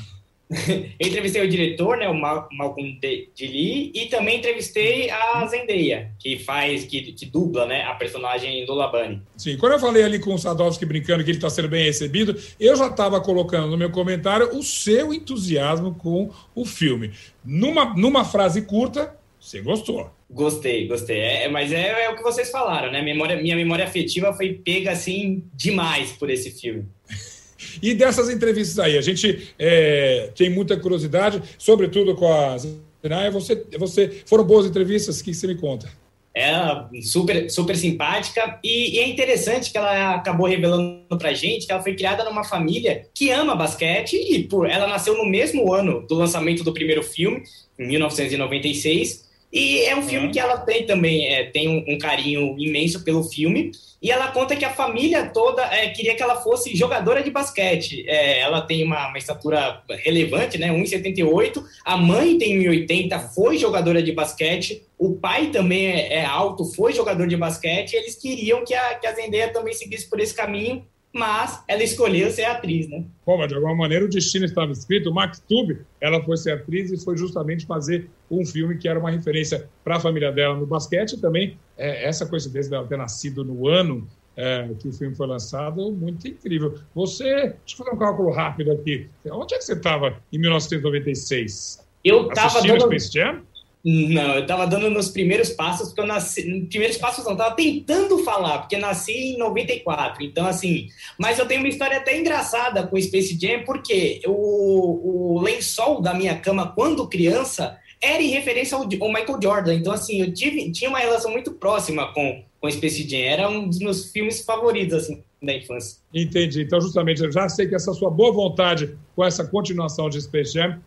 Eu 0.49 0.85
entrevistei 1.07 1.41
o 1.41 1.49
diretor, 1.49 1.97
né, 1.97 2.07
o 2.07 2.13
Malcolm 2.13 2.99
Lee, 3.01 3.91
e 3.93 4.05
também 4.05 4.37
entrevistei 4.37 5.09
a 5.09 5.45
Zendaya, 5.47 6.11
que 6.19 6.37
faz, 6.39 6.85
que, 6.85 7.13
que 7.13 7.25
dubla, 7.25 7.65
né, 7.65 7.83
a 7.83 7.95
personagem 7.95 8.65
do 8.65 8.73
Labani. 8.73 9.21
Sim, 9.37 9.57
quando 9.57 9.73
eu 9.73 9.79
falei 9.79 10.03
ali 10.03 10.19
com 10.19 10.33
o 10.33 10.39
Sadowski 10.39 10.85
brincando 10.85 11.23
que 11.23 11.31
ele 11.31 11.37
está 11.37 11.49
sendo 11.49 11.67
bem 11.67 11.85
recebido, 11.85 12.39
eu 12.59 12.75
já 12.75 12.87
estava 12.87 13.19
colocando 13.19 13.67
no 13.67 13.77
meu 13.77 13.89
comentário 13.89 14.55
o 14.55 14.61
seu 14.61 15.13
entusiasmo 15.13 15.95
com 15.95 16.29
o 16.53 16.65
filme. 16.65 17.11
Numa, 17.43 17.95
numa 17.95 18.23
frase 18.23 18.61
curta, 18.61 19.15
você 19.39 19.61
gostou. 19.61 20.11
Gostei, 20.29 20.87
gostei. 20.87 21.19
É, 21.19 21.43
é, 21.43 21.47
mas 21.47 21.71
é, 21.71 22.05
é, 22.05 22.09
o 22.09 22.15
que 22.15 22.23
vocês 22.23 22.49
falaram, 22.49 22.91
né? 22.91 23.01
Memória, 23.01 23.39
minha 23.39 23.55
memória 23.55 23.85
afetiva 23.85 24.33
foi 24.33 24.53
pega 24.53 24.91
assim 24.91 25.43
demais 25.53 26.11
por 26.11 26.29
esse 26.29 26.51
filme. 26.51 26.85
E 27.81 27.93
dessas 27.93 28.29
entrevistas 28.29 28.79
aí, 28.79 28.97
a 28.97 29.01
gente 29.01 29.53
é, 29.57 30.29
tem 30.35 30.49
muita 30.49 30.77
curiosidade, 30.77 31.41
sobretudo 31.57 32.15
com 32.15 32.31
a 32.31 32.57
Zenaya. 32.57 33.31
Você, 33.31 33.65
você, 33.77 34.23
foram 34.25 34.43
boas 34.43 34.65
entrevistas? 34.65 35.19
O 35.19 35.23
que 35.23 35.33
você 35.33 35.47
me 35.47 35.55
conta? 35.55 35.89
Ela 36.33 36.89
super, 37.01 37.49
super 37.49 37.77
simpática 37.77 38.59
e, 38.61 38.97
e, 38.97 38.99
é 38.99 39.07
interessante 39.07 39.71
que 39.71 39.77
ela 39.77 40.15
acabou 40.15 40.45
revelando 40.45 41.17
pra 41.17 41.33
gente 41.33 41.65
que 41.65 41.71
ela 41.71 41.81
foi 41.81 41.95
criada 41.95 42.25
numa 42.25 42.43
família 42.43 43.07
que 43.13 43.31
ama 43.31 43.55
basquete 43.55 44.17
e 44.17 44.43
por 44.43 44.69
ela 44.69 44.85
nasceu 44.85 45.17
no 45.17 45.25
mesmo 45.25 45.73
ano 45.73 46.05
do 46.05 46.13
lançamento 46.13 46.61
do 46.61 46.73
primeiro 46.73 47.01
filme, 47.01 47.41
em 47.79 47.87
1996, 47.87 49.25
e 49.51 49.81
é 49.83 49.95
um 49.95 50.01
filme 50.01 50.27
uhum. 50.27 50.31
que 50.31 50.39
ela 50.39 50.57
tem 50.57 50.85
também, 50.85 51.27
é, 51.27 51.45
tem 51.45 51.69
um, 51.69 51.93
um, 51.93 51.97
carinho 51.97 52.55
imenso 52.59 53.03
pelo 53.03 53.23
filme. 53.23 53.71
E 54.01 54.11
ela 54.11 54.27
conta 54.27 54.55
que 54.55 54.65
a 54.65 54.73
família 54.73 55.29
toda 55.29 55.63
é, 55.73 55.89
queria 55.89 56.13
que 56.13 56.21
ela 56.21 56.35
fosse 56.35 56.75
jogadora 56.75 57.23
de 57.23 57.31
basquete. 57.31 58.03
É, 58.07 58.39
ela 58.39 58.61
tem 58.61 58.83
uma, 58.83 59.07
uma, 59.07 59.17
estatura 59.17 59.81
relevante, 60.03 60.57
né? 60.57 60.69
1,78. 60.69 61.63
A 61.85 61.97
mãe 61.97 62.37
tem 62.37 62.59
1,80, 62.59 63.33
foi 63.33 63.57
jogadora 63.57 64.03
de 64.03 64.11
basquete. 64.11 64.83
O 64.97 65.15
pai 65.15 65.47
também 65.47 65.87
é, 65.87 66.15
é, 66.15 66.25
alto, 66.25 66.65
foi 66.65 66.93
jogador 66.93 67.27
de 67.27 67.37
basquete. 67.37 67.93
eles 67.93 68.15
queriam 68.15 68.63
que 68.65 68.73
a, 68.73 68.95
que 68.95 69.07
a 69.07 69.13
Zendaya 69.13 69.53
também 69.53 69.73
seguisse 69.73 70.09
por 70.09 70.19
esse 70.19 70.33
caminho 70.33 70.85
mas 71.15 71.63
ela 71.65 71.81
escolheu 71.81 72.29
ser 72.29 72.43
atriz, 72.43 72.89
né? 72.89 73.05
Bom, 73.25 73.37
mas 73.37 73.47
de 73.47 73.55
alguma 73.55 73.73
maneira 73.73 74.03
o 74.03 74.09
destino 74.09 74.43
estava 74.43 74.73
escrito. 74.73 75.13
Max 75.13 75.41
Tube, 75.47 75.79
ela 76.01 76.21
foi 76.21 76.35
ser 76.35 76.51
atriz 76.51 76.91
e 76.91 77.01
foi 77.01 77.15
justamente 77.15 77.65
fazer 77.65 78.09
um 78.29 78.45
filme 78.45 78.77
que 78.77 78.85
era 78.85 78.99
uma 78.99 79.09
referência 79.09 79.69
para 79.81 79.95
a 79.95 79.99
família 79.99 80.29
dela 80.29 80.55
no 80.55 80.65
basquete 80.65 81.13
e 81.13 81.21
também 81.21 81.57
é, 81.77 82.05
essa 82.05 82.25
coincidência 82.25 82.69
dela 82.69 82.85
ter 82.85 82.97
nascido 82.97 83.45
no 83.45 83.65
ano 83.65 84.05
é, 84.35 84.69
que 84.77 84.89
o 84.89 84.91
filme 84.91 85.15
foi 85.15 85.25
lançado, 85.25 85.89
muito 85.89 86.27
incrível. 86.27 86.75
Você, 86.93 87.23
deixa 87.23 87.55
eu 87.69 87.77
fazer 87.77 87.91
um 87.91 87.97
cálculo 87.97 88.31
rápido 88.31 88.73
aqui. 88.73 89.07
Onde 89.31 89.55
é 89.55 89.57
que 89.57 89.63
você 89.63 89.71
estava 89.71 90.17
em 90.33 90.37
1996? 90.37 91.87
Eu 92.03 92.27
estava 92.27 92.61
dando... 92.61 92.81
Space 92.81 93.09
Jam? 93.13 93.41
Não, 93.87 94.33
eu 94.33 94.47
tava 94.47 94.65
dando 94.65 94.89
nos 94.89 95.09
primeiros 95.09 95.51
passos, 95.51 95.89
porque 95.89 96.01
eu 96.01 96.07
nasci. 96.07 96.41
Primeiros 96.71 96.97
passos 96.97 97.23
não, 97.23 97.35
tava 97.35 97.55
tentando 97.55 98.17
falar, 98.23 98.57
porque 98.57 98.77
nasci 98.77 99.11
em 99.11 99.37
94. 99.37 100.23
Então, 100.23 100.47
assim. 100.47 100.87
Mas 101.19 101.37
eu 101.37 101.45
tenho 101.45 101.61
uma 101.61 101.69
história 101.69 101.97
até 101.97 102.17
engraçada 102.17 102.87
com 102.87 102.95
o 102.95 103.01
Space 103.01 103.37
Jam, 103.39 103.63
porque 103.63 104.21
o, 104.25 105.35
o 105.35 105.39
lençol 105.39 106.01
da 106.01 106.15
minha 106.15 106.35
cama, 106.35 106.73
quando 106.73 107.07
criança, 107.07 107.77
era 108.01 108.23
em 108.23 108.29
referência 108.29 108.75
ao, 108.75 108.81
ao 108.81 109.13
Michael 109.13 109.39
Jordan. 109.39 109.75
Então, 109.75 109.93
assim, 109.93 110.19
eu 110.19 110.33
tive, 110.33 110.71
tinha 110.71 110.89
uma 110.89 110.99
relação 110.99 111.31
muito 111.31 111.53
próxima 111.53 112.11
com, 112.11 112.43
com 112.59 112.71
Space 112.71 113.07
Jam. 113.07 113.19
Era 113.19 113.47
um 113.47 113.69
dos 113.69 113.77
meus 113.77 114.11
filmes 114.11 114.43
favoritos, 114.43 114.95
assim, 114.95 115.23
da 115.43 115.53
infância. 115.53 115.99
Entendi. 116.11 116.63
Então, 116.63 116.81
justamente, 116.81 117.21
eu 117.21 117.31
já 117.31 117.47
sei 117.47 117.67
que 117.67 117.75
essa 117.75 117.93
sua 117.93 118.09
boa 118.09 118.33
vontade 118.33 118.97
com 119.15 119.23
essa 119.23 119.45
continuação 119.45 120.09
de 120.09 120.19
Space 120.19 120.53
Jam 120.53 120.81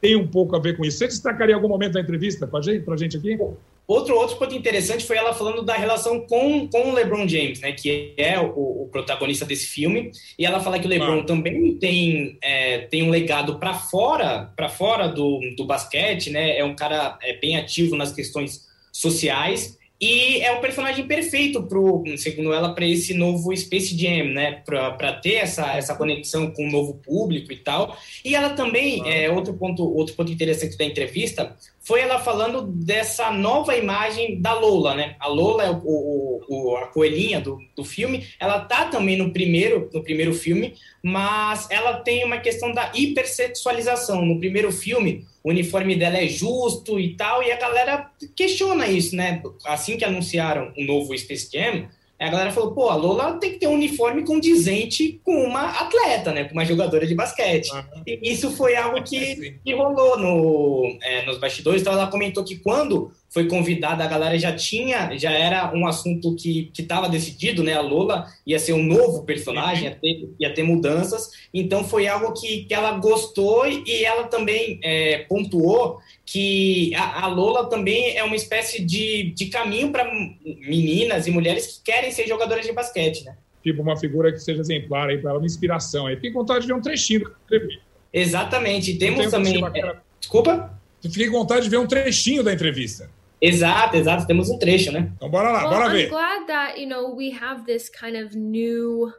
tem 0.00 0.16
um 0.16 0.26
pouco 0.26 0.54
a 0.56 0.58
ver 0.58 0.76
com 0.76 0.84
isso. 0.84 0.98
Você 0.98 1.06
destacaria 1.06 1.54
algum 1.54 1.68
momento 1.68 1.92
da 1.92 2.00
entrevista 2.00 2.46
para 2.46 2.62
gente, 2.62 2.90
a 2.90 2.96
gente 2.96 3.16
aqui? 3.16 3.38
Outro, 3.86 4.16
outro 4.16 4.36
ponto 4.36 4.52
interessante 4.52 5.06
foi 5.06 5.16
ela 5.16 5.32
falando 5.32 5.62
da 5.62 5.74
relação 5.74 6.20
com, 6.26 6.66
com 6.66 6.90
o 6.90 6.92
LeBron 6.92 7.28
James, 7.28 7.60
né, 7.60 7.70
que 7.70 8.14
é 8.16 8.38
o, 8.40 8.82
o 8.82 8.88
protagonista 8.90 9.44
desse 9.44 9.66
filme, 9.66 10.10
e 10.36 10.44
ela 10.44 10.58
fala 10.58 10.78
que 10.80 10.86
o 10.86 10.88
LeBron 10.88 11.20
ah. 11.20 11.24
também 11.24 11.76
tem, 11.76 12.36
é, 12.42 12.78
tem 12.78 13.04
um 13.04 13.10
legado 13.10 13.60
para 13.60 13.74
fora 13.74 14.52
para 14.56 14.68
fora 14.68 15.06
do, 15.06 15.38
do 15.56 15.64
basquete, 15.64 16.30
né, 16.30 16.58
é 16.58 16.64
um 16.64 16.74
cara 16.74 17.16
é, 17.22 17.34
bem 17.34 17.56
ativo 17.56 17.94
nas 17.94 18.12
questões 18.12 18.66
sociais, 18.90 19.78
e 20.00 20.40
é 20.40 20.52
o 20.52 20.60
personagem 20.60 21.06
perfeito 21.06 21.62
pro, 21.62 22.04
segundo 22.18 22.52
ela, 22.52 22.74
para 22.74 22.86
esse 22.86 23.14
novo 23.14 23.56
Space 23.56 23.96
Jam, 23.96 24.32
né? 24.32 24.62
Para 24.64 25.14
ter 25.14 25.34
essa, 25.34 25.74
essa 25.74 25.94
conexão 25.94 26.50
com 26.50 26.66
o 26.66 26.70
novo 26.70 26.94
público 26.94 27.50
e 27.52 27.56
tal. 27.56 27.96
E 28.24 28.34
ela 28.34 28.50
também, 28.50 29.02
é, 29.10 29.30
outro 29.30 29.54
ponto 29.54 29.82
outro 29.82 30.14
ponto 30.14 30.30
interessante 30.30 30.76
da 30.76 30.84
entrevista 30.84 31.56
foi 31.86 32.00
ela 32.00 32.18
falando 32.18 32.62
dessa 32.62 33.30
nova 33.30 33.76
imagem 33.76 34.40
da 34.40 34.52
Lola, 34.54 34.96
né? 34.96 35.14
A 35.20 35.28
Lola 35.28 35.62
é 35.62 35.70
o, 35.70 36.42
o, 36.48 36.76
a 36.76 36.88
coelhinha 36.88 37.40
do, 37.40 37.60
do 37.76 37.84
filme, 37.84 38.26
ela 38.40 38.58
tá 38.58 38.86
também 38.86 39.16
no 39.16 39.32
primeiro, 39.32 39.88
no 39.94 40.02
primeiro 40.02 40.34
filme, 40.34 40.74
mas 41.00 41.70
ela 41.70 42.00
tem 42.00 42.24
uma 42.24 42.38
questão 42.38 42.72
da 42.72 42.90
hipersexualização. 42.92 44.26
No 44.26 44.40
primeiro 44.40 44.72
filme, 44.72 45.24
o 45.44 45.50
uniforme 45.50 45.94
dela 45.94 46.18
é 46.18 46.26
justo 46.26 46.98
e 46.98 47.14
tal, 47.14 47.40
e 47.40 47.52
a 47.52 47.56
galera 47.56 48.10
questiona 48.34 48.88
isso, 48.88 49.14
né? 49.14 49.40
Assim 49.64 49.96
que 49.96 50.04
anunciaram 50.04 50.72
o 50.76 50.84
novo 50.84 51.16
Space 51.16 51.48
Jam, 51.52 51.88
a 52.18 52.30
galera 52.30 52.50
falou, 52.50 52.72
pô, 52.72 52.88
a 52.88 52.94
Lola 52.94 53.34
tem 53.34 53.52
que 53.52 53.58
ter 53.58 53.66
um 53.66 53.74
uniforme 53.74 54.24
condizente 54.24 55.20
com 55.22 55.44
uma 55.44 55.68
atleta, 55.68 56.32
né? 56.32 56.44
Com 56.44 56.52
uma 56.52 56.64
jogadora 56.64 57.06
de 57.06 57.14
basquete. 57.14 57.70
Uhum. 57.70 58.02
E 58.06 58.32
isso 58.32 58.50
foi 58.52 58.74
algo 58.74 59.02
que, 59.02 59.58
que 59.62 59.74
rolou 59.74 60.18
no, 60.18 60.98
é, 61.02 61.26
nos 61.26 61.38
bastidores. 61.38 61.82
Então 61.82 61.92
ela 61.92 62.06
comentou 62.06 62.42
que 62.42 62.56
quando 62.56 63.12
foi 63.28 63.46
convidada, 63.48 64.02
a 64.02 64.06
galera 64.06 64.38
já 64.38 64.52
tinha, 64.54 65.16
já 65.18 65.30
era 65.30 65.72
um 65.74 65.86
assunto 65.86 66.34
que 66.36 66.70
estava 66.78 67.08
decidido, 67.08 67.62
né? 67.62 67.74
A 67.74 67.80
Lola 67.80 68.26
ia 68.46 68.58
ser 68.58 68.72
um 68.72 68.82
novo 68.82 69.24
personagem, 69.24 69.84
ia 69.84 69.94
ter, 69.94 70.30
ia 70.40 70.54
ter 70.54 70.62
mudanças. 70.62 71.30
Então 71.52 71.84
foi 71.84 72.06
algo 72.06 72.32
que, 72.32 72.64
que 72.64 72.72
ela 72.72 72.92
gostou 72.98 73.66
e 73.66 74.04
ela 74.04 74.24
também 74.24 74.80
é, 74.82 75.18
pontuou 75.28 75.98
que 76.24 76.94
a, 76.94 77.24
a, 77.24 77.26
Lola 77.26 77.68
também 77.68 78.16
é 78.16 78.24
uma 78.24 78.36
espécie 78.36 78.82
de, 78.82 79.32
de 79.32 79.46
caminho 79.46 79.90
para 79.92 80.10
meninas 80.44 81.26
e 81.26 81.30
mulheres 81.30 81.66
que 81.66 81.92
querem 81.92 82.10
ser 82.10 82.26
jogadoras 82.26 82.66
de 82.66 82.72
basquete, 82.72 83.24
né? 83.24 83.36
Tipo, 83.62 83.82
uma 83.82 83.96
figura 83.96 84.32
que 84.32 84.38
seja 84.38 84.60
exemplar 84.60 85.08
aí 85.08 85.18
para 85.18 85.30
ela, 85.30 85.40
uma 85.40 85.46
inspiração. 85.46 86.06
Aí 86.06 86.14
fiquei 86.14 86.30
com 86.30 86.38
vontade 86.38 86.62
de 86.62 86.68
ver 86.68 86.74
um 86.74 86.80
trechinho 86.80 87.24
da 87.24 87.30
entrevista. 87.44 87.82
Exatamente. 88.12 88.94
Temos 88.94 89.30
também. 89.30 89.62
É... 89.74 89.96
Desculpa? 90.20 90.72
Fiquei 91.02 91.26
com 91.26 91.38
vontade 91.38 91.64
de 91.64 91.70
ver 91.70 91.78
um 91.78 91.86
trechinho 91.86 92.42
da 92.42 92.52
entrevista. 92.52 93.10
Exato, 93.40 93.96
exato. 93.96 94.26
Temos 94.26 94.48
um 94.48 94.58
trecho, 94.58 94.92
né? 94.92 95.12
Então 95.16 95.28
bora 95.30 95.50
lá, 95.50 95.62
well, 95.62 95.70
bora 95.70 95.88
ver. 95.90 96.06
I'm 96.06 96.10
glad 96.10 96.46
that, 96.46 96.80
you 96.80 96.88
know, 96.88 97.14
we 97.14 97.30
have 97.30 97.64
this 97.66 97.88
kind 97.88 98.16
of 98.16 98.34
new 98.34 99.12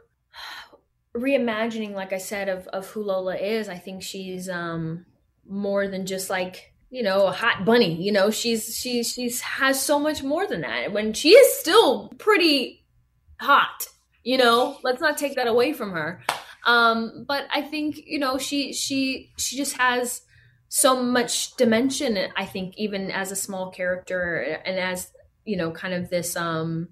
reimagining, 1.16 1.94
like 1.94 2.12
I 2.12 2.18
said, 2.18 2.48
of, 2.48 2.66
of 2.68 2.88
who 2.88 3.02
Lola 3.02 3.36
is. 3.36 3.68
I 3.68 3.78
think 3.78 4.02
she's 4.02 4.48
um, 4.48 5.06
more 5.48 5.88
than 5.88 6.06
just 6.06 6.30
like 6.30 6.72
you 6.90 7.02
know 7.02 7.26
a 7.26 7.32
hot 7.32 7.64
bunny 7.64 7.94
you 8.02 8.10
know 8.10 8.30
she's 8.30 8.74
she 8.74 9.02
she's 9.02 9.40
has 9.40 9.80
so 9.80 9.98
much 9.98 10.22
more 10.22 10.46
than 10.46 10.62
that 10.62 10.92
when 10.92 11.12
she 11.12 11.30
is 11.30 11.58
still 11.58 12.08
pretty 12.18 12.84
hot 13.40 13.86
you 14.24 14.38
know 14.38 14.78
let's 14.82 15.00
not 15.00 15.18
take 15.18 15.34
that 15.34 15.46
away 15.46 15.72
from 15.72 15.92
her 15.92 16.22
um 16.64 17.24
but 17.26 17.46
i 17.52 17.60
think 17.60 17.98
you 18.06 18.18
know 18.18 18.38
she 18.38 18.72
she 18.72 19.30
she 19.36 19.56
just 19.56 19.76
has 19.76 20.22
so 20.68 21.02
much 21.02 21.56
dimension 21.56 22.18
i 22.36 22.44
think 22.44 22.74
even 22.76 23.10
as 23.10 23.32
a 23.32 23.36
small 23.36 23.70
character 23.70 24.60
and 24.64 24.78
as 24.78 25.12
you 25.44 25.56
know 25.56 25.70
kind 25.70 25.94
of 25.94 26.10
this 26.10 26.36
um 26.36 26.88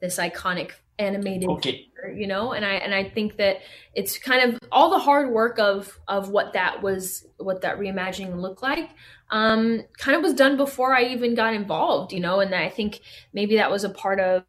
this 0.00 0.18
iconic 0.18 0.72
animated 0.98 1.48
okay. 1.48 1.86
you 2.14 2.26
know 2.26 2.52
and 2.52 2.64
i 2.64 2.74
and 2.74 2.94
i 2.94 3.02
think 3.02 3.36
that 3.36 3.58
it's 3.94 4.18
kind 4.18 4.54
of 4.54 4.60
all 4.70 4.90
the 4.90 4.98
hard 4.98 5.30
work 5.32 5.58
of 5.58 5.98
of 6.06 6.28
what 6.28 6.52
that 6.52 6.82
was 6.82 7.26
what 7.38 7.62
that 7.62 7.78
reimagining 7.78 8.36
looked 8.40 8.62
like 8.62 8.90
um 9.30 9.82
kind 9.98 10.16
of 10.16 10.22
was 10.22 10.34
done 10.34 10.56
before 10.56 10.94
i 10.94 11.02
even 11.02 11.34
got 11.34 11.52
involved 11.54 12.12
you 12.12 12.20
know 12.20 12.38
and 12.38 12.54
i 12.54 12.68
think 12.68 13.00
maybe 13.32 13.56
that 13.56 13.70
was 13.70 13.82
a 13.82 13.90
part 13.90 14.20
of 14.20 14.44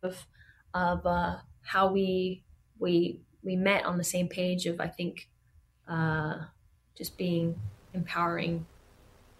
of 0.74 1.05
uh 1.05 1.36
how 1.63 1.91
we 1.91 2.44
we 2.77 3.22
we 3.41 3.55
met 3.55 3.86
on 3.86 3.98
the 3.98 4.03
same 4.03 4.27
page 4.27 4.67
of 4.67 4.79
i 4.79 4.88
think 4.88 5.27
uh 5.88 6.36
just 6.96 7.17
being 7.17 7.60
empowering 7.96 8.66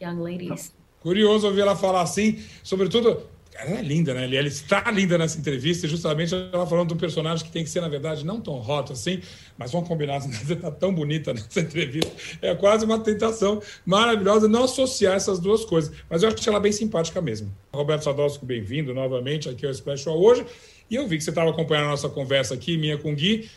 young 0.02 0.22
ladies 0.22 0.74
curioso 1.00 1.48
ouvir 1.48 1.62
ela 1.62 1.76
falar 1.76 2.02
assim 2.02 2.44
sobretudo 2.64 3.36
ela 3.58 3.80
é 3.80 3.82
linda, 3.82 4.14
né? 4.14 4.26
Ela 4.26 4.48
está 4.48 4.92
linda 4.92 5.18
nessa 5.18 5.40
entrevista, 5.40 5.88
justamente 5.88 6.36
ela 6.36 6.68
falando 6.68 6.90
de 6.90 6.94
um 6.94 6.98
personagem 6.98 7.46
que 7.46 7.52
tem 7.52 7.64
que 7.64 7.70
ser, 7.70 7.80
na 7.80 7.88
verdade, 7.88 8.26
não 8.26 8.42
tão 8.42 8.60
hot 8.60 8.92
assim, 8.92 9.22
mas 9.58 9.72
vamos 9.72 9.88
combinar, 9.88 10.20
você 10.20 10.54
está 10.54 10.70
tão 10.70 10.94
bonita 10.94 11.34
nessa 11.34 11.62
entrevista. 11.62 12.12
É 12.42 12.54
quase 12.54 12.86
uma 12.86 13.00
tentação 13.00 13.62
maravilhosa 13.86 14.48
não 14.48 14.66
associar 14.66 15.16
essas 15.16 15.40
duas 15.40 15.64
coisas. 15.64 15.96
Mas 16.10 16.22
eu 16.22 16.30
acho 16.30 16.50
ela 16.50 16.60
bem 16.60 16.72
simpática 16.72 17.22
mesmo. 17.22 17.54
Roberto 17.74 18.04
Sadowski, 18.04 18.46
bem-vindo 18.46 18.94
novamente 18.94 19.48
aqui 19.48 19.66
ao 19.66 19.74
Special 19.74 20.20
hoje. 20.20 20.46
E 20.90 20.96
eu 20.96 21.08
vi 21.08 21.18
que 21.18 21.24
você 21.24 21.30
estava 21.30 21.50
acompanhando 21.50 21.86
a 21.86 21.92
nossa 21.92 22.10
conversa 22.10 22.54
aqui, 22.54 22.78
minha 22.78 22.98
com 22.98 23.14
o 23.14 23.16
Gui. 23.16 23.50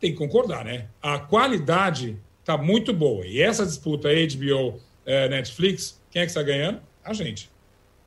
Tem 0.00 0.10
que 0.10 0.18
concordar, 0.18 0.64
né? 0.64 0.88
A 1.00 1.18
qualidade 1.18 2.18
está 2.46 2.56
muito 2.56 2.92
boa. 2.92 3.26
E 3.26 3.42
essa 3.42 3.66
disputa 3.66 4.08
HBO 4.08 4.78
eh, 5.04 5.28
Netflix, 5.28 6.00
quem 6.08 6.22
é 6.22 6.24
que 6.24 6.30
está 6.30 6.44
ganhando? 6.44 6.78
A 7.04 7.12
gente. 7.12 7.50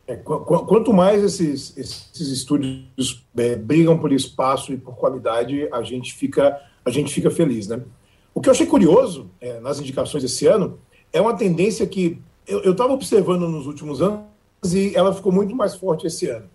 É, 0.08 0.16
quanto 0.16 0.94
mais 0.94 1.22
esses, 1.22 1.78
esses 1.78 2.32
estúdios 2.32 3.24
é, 3.38 3.56
brigam 3.58 4.00
por 4.00 4.12
espaço 4.14 4.72
e 4.74 4.78
por 4.78 4.96
qualidade, 4.96 5.68
a 5.72 5.84
gente 5.84 6.14
fica, 6.14 6.60
a 6.84 6.90
gente 6.90 7.14
fica 7.14 7.30
feliz, 7.30 7.68
né? 7.68 7.82
O 8.34 8.42
que 8.42 8.48
eu 8.48 8.52
achei 8.52 8.66
curioso 8.66 9.30
é, 9.42 9.60
nas 9.60 9.80
indicações 9.80 10.24
esse 10.24 10.48
ano 10.48 10.80
é 11.12 11.20
uma 11.20 11.36
tendência 11.36 11.86
que 11.86 12.20
eu 12.48 12.72
estava 12.72 12.94
observando 12.94 13.48
nos 13.48 13.68
últimos 13.68 14.02
anos 14.02 14.24
e 14.74 14.96
ela 14.96 15.14
ficou 15.14 15.32
muito 15.32 15.56
mais 15.56 15.76
forte 15.76 16.08
esse 16.08 16.28
ano. 16.28 16.50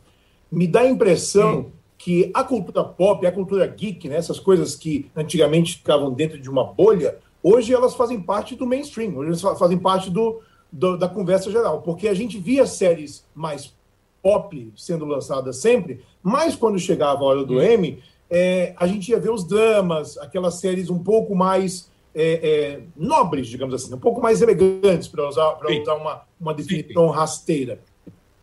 Me 0.50 0.66
dá 0.66 0.80
a 0.80 0.88
impressão 0.88 1.60
hum. 1.60 1.70
que 1.96 2.30
a 2.34 2.42
cultura 2.42 2.82
pop, 2.82 3.24
a 3.24 3.30
cultura 3.30 3.66
geek, 3.66 4.08
né, 4.08 4.16
essas 4.16 4.40
coisas 4.40 4.74
que 4.74 5.10
antigamente 5.14 5.76
ficavam 5.76 6.12
dentro 6.12 6.40
de 6.40 6.50
uma 6.50 6.64
bolha, 6.64 7.18
hoje 7.44 7.74
elas 7.74 7.94
fazem 7.94 8.18
parte 8.18 8.56
do 8.56 8.66
mainstream, 8.66 9.14
hoje 9.14 9.44
elas 9.44 9.58
fazem 9.58 9.76
parte 9.78 10.08
do, 10.08 10.40
do, 10.72 10.96
da 10.96 11.06
conversa 11.06 11.50
geral, 11.50 11.82
porque 11.82 12.08
a 12.08 12.14
gente 12.14 12.38
via 12.38 12.66
séries 12.66 13.26
mais 13.34 13.74
pop 14.22 14.72
sendo 14.74 15.04
lançadas 15.04 15.58
sempre, 15.58 16.00
mas 16.22 16.56
quando 16.56 16.78
chegava 16.78 17.20
a 17.20 17.26
hora 17.26 17.44
do 17.44 17.60
M, 17.60 18.02
é, 18.30 18.72
a 18.78 18.86
gente 18.86 19.10
ia 19.10 19.20
ver 19.20 19.30
os 19.30 19.44
dramas, 19.44 20.16
aquelas 20.16 20.54
séries 20.54 20.88
um 20.88 20.98
pouco 20.98 21.34
mais 21.34 21.90
é, 22.14 22.32
é, 22.32 22.80
nobres, 22.96 23.48
digamos 23.48 23.74
assim, 23.74 23.92
um 23.92 23.98
pouco 23.98 24.22
mais 24.22 24.40
elegantes, 24.40 25.08
para 25.08 25.28
usar, 25.28 25.58
usar 25.62 25.94
uma, 25.94 26.22
uma 26.40 26.54
definição 26.54 27.08
rasteira. 27.08 27.80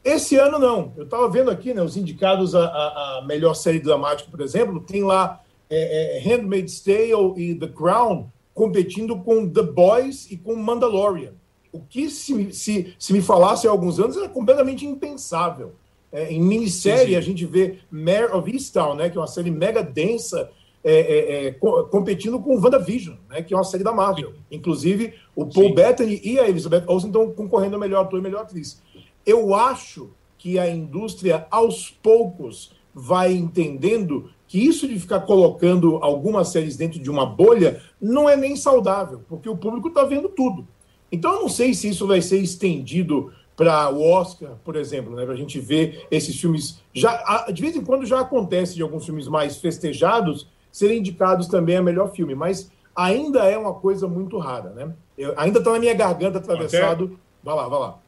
Esse 0.04 0.36
ano, 0.36 0.60
não. 0.60 0.94
Eu 0.98 1.04
estava 1.04 1.28
vendo 1.30 1.50
aqui 1.50 1.74
né, 1.74 1.82
os 1.82 1.96
indicados 1.96 2.54
a, 2.54 2.66
a, 2.66 3.18
a, 3.20 3.22
melhor 3.26 3.54
série 3.54 3.80
dramática, 3.80 4.30
por 4.30 4.42
exemplo, 4.42 4.80
tem 4.80 5.04
lá 5.04 5.42
é, 5.70 6.18
é, 6.18 6.20
Handmaid's 6.20 6.82
Tale 6.82 7.34
e 7.38 7.56
The 7.56 7.68
Crown 7.68 8.30
competindo 8.54 9.18
com 9.20 9.50
The 9.50 9.64
Boys 9.64 10.30
e 10.30 10.38
com 10.38 10.56
Mandalorian 10.56 11.34
o 11.72 11.80
que 11.80 12.10
se, 12.10 12.52
se, 12.52 12.94
se 13.00 13.14
me 13.14 13.22
falasse 13.22 13.68
há 13.68 13.72
alguns 13.72 14.00
anos 14.00 14.18
era 14.18 14.28
completamente 14.28 14.86
impensável. 14.86 15.74
É, 16.12 16.32
em 16.32 16.42
minissérie, 16.42 17.06
sim, 17.06 17.12
sim. 17.12 17.16
a 17.16 17.22
gente 17.22 17.46
vê 17.46 17.78
Mare 17.90 18.34
of 18.34 18.52
Easttown, 18.52 18.96
né, 18.96 19.10
que 19.10 19.18
é 19.18 19.22
uma 19.22 19.28
série 19.28 19.50
mega 19.50 19.82
densa, 19.82 20.52
é, 20.84 20.94
é, 20.94 21.46
é 21.46 21.52
co 21.52 21.86
competindo 21.86 22.38
com 22.40 22.60
WandaVision, 22.60 23.16
né, 23.30 23.42
que 23.42 23.54
é 23.54 23.58
uma 23.58 23.64
série 23.64 23.84
da 23.84 23.94
Marvel. 23.94 24.34
Inclusive, 24.52 25.14
o 25.34 25.46
Paul 25.46 25.70
sim. 25.70 25.76
Bettany 25.76 26.20
e 26.22 26.38
a 26.38 26.50
Elizabeth 26.50 26.84
Olsen 26.88 27.10
estão 27.10 27.32
concorrendo 27.32 27.78
a 27.78 27.80
melhor 27.80 28.02
ator 28.02 28.20
e 28.20 28.22
melhor 28.24 28.42
atriz. 28.42 28.82
Eu 29.26 29.56
acho 29.56 30.10
que 30.38 30.60
a 30.60 30.70
indústria, 30.70 31.48
aos 31.50 31.90
poucos, 31.90 32.74
vai 32.94 33.32
entendendo 33.32 34.30
que 34.52 34.60
isso 34.60 34.86
de 34.86 35.00
ficar 35.00 35.22
colocando 35.22 35.96
algumas 36.02 36.50
séries 36.50 36.76
dentro 36.76 37.00
de 37.00 37.10
uma 37.10 37.26
bolha 37.26 37.82
não 38.02 38.30
é 38.30 38.36
nem 38.36 38.58
saudável, 38.58 39.22
porque 39.30 39.48
o 39.48 39.56
público 39.56 39.88
está 39.88 40.04
vendo 40.04 40.28
tudo. 40.28 40.68
Então, 41.10 41.36
eu 41.36 41.40
não 41.44 41.48
sei 41.48 41.74
se 41.74 41.88
isso 41.88 42.06
vai 42.06 42.22
ser 42.22 42.40
estendido 42.40 43.32
para 43.56 43.90
o 43.90 44.02
Oscar, 44.02 44.58
por 44.62 44.76
exemplo, 44.76 45.16
né, 45.16 45.24
para 45.24 45.36
a 45.36 45.38
gente 45.38 45.58
ver 45.58 46.06
esses 46.12 46.38
filmes. 46.38 46.82
Já, 46.94 47.50
de 47.50 47.62
vez 47.62 47.78
em 47.78 47.82
quando 47.82 48.06
já 48.06 48.20
acontece 48.20 48.76
de 48.76 48.82
alguns 48.82 49.06
filmes 49.06 49.26
mais 49.30 49.56
festejados 49.56 50.50
serem 50.70 51.00
indicados 51.00 51.48
também 51.48 51.78
a 51.78 51.82
melhor 51.82 52.12
filme, 52.12 52.36
mas 52.36 52.70
ainda 52.94 53.46
é 53.46 53.58
uma 53.58 53.74
coisa 53.74 54.06
muito 54.06 54.38
rara. 54.38 54.72
Né? 54.72 54.92
Eu, 55.18 55.34
ainda 55.38 55.60
está 55.60 55.72
na 55.72 55.80
minha 55.80 55.94
garganta 55.94 56.40
atravessado. 56.40 57.06
Até... 57.06 57.16
Vai 57.42 57.56
lá, 57.56 57.70
vai 57.70 57.80
lá. 57.80 58.00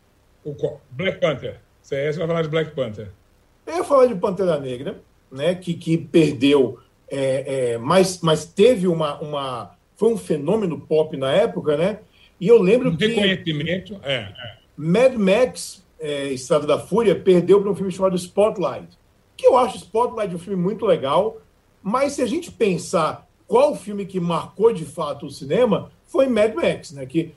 O 0.43 0.53
Black 0.91 1.21
Panther. 1.21 1.61
Você 1.81 2.11
vai 2.11 2.27
falar 2.27 2.41
de 2.41 2.49
Black 2.49 2.75
Panther. 2.75 3.11
Eu 3.65 3.77
ia 3.77 3.83
falar 3.85 4.07
de 4.07 4.15
Pantera 4.15 4.59
Negra, 4.59 5.01
né, 5.33 5.55
que, 5.55 5.73
que 5.73 5.97
perdeu, 5.97 6.79
é, 7.09 7.71
é, 7.73 7.77
mas, 7.77 8.21
mas 8.21 8.45
teve 8.45 8.87
uma, 8.87 9.19
uma. 9.19 9.75
Foi 9.95 10.13
um 10.13 10.17
fenômeno 10.17 10.79
pop 10.79 11.15
na 11.17 11.31
época, 11.31 11.75
né? 11.75 11.99
E 12.39 12.47
eu 12.47 12.61
lembro 12.61 12.89
um 12.89 12.95
que. 12.95 13.07
Reconhecimento, 13.07 13.99
é, 14.03 14.15
é. 14.15 14.55
Mad 14.77 15.15
Max, 15.15 15.83
é, 15.99 16.27
Estrada 16.29 16.65
da 16.65 16.79
Fúria, 16.79 17.15
perdeu 17.15 17.61
para 17.61 17.69
um 17.69 17.75
filme 17.75 17.91
chamado 17.91 18.15
Spotlight. 18.15 18.97
Que 19.35 19.47
eu 19.47 19.57
acho 19.57 19.77
Spotlight 19.77 20.33
um 20.33 20.39
filme 20.39 20.61
muito 20.61 20.85
legal, 20.85 21.41
mas 21.81 22.13
se 22.13 22.21
a 22.21 22.25
gente 22.25 22.51
pensar 22.51 23.27
qual 23.47 23.75
filme 23.75 24.05
que 24.05 24.19
marcou 24.19 24.73
de 24.73 24.85
fato 24.85 25.25
o 25.25 25.31
cinema, 25.31 25.91
foi 26.05 26.27
Mad 26.27 26.53
Max, 26.53 26.91
né? 26.91 27.05
Que 27.05 27.33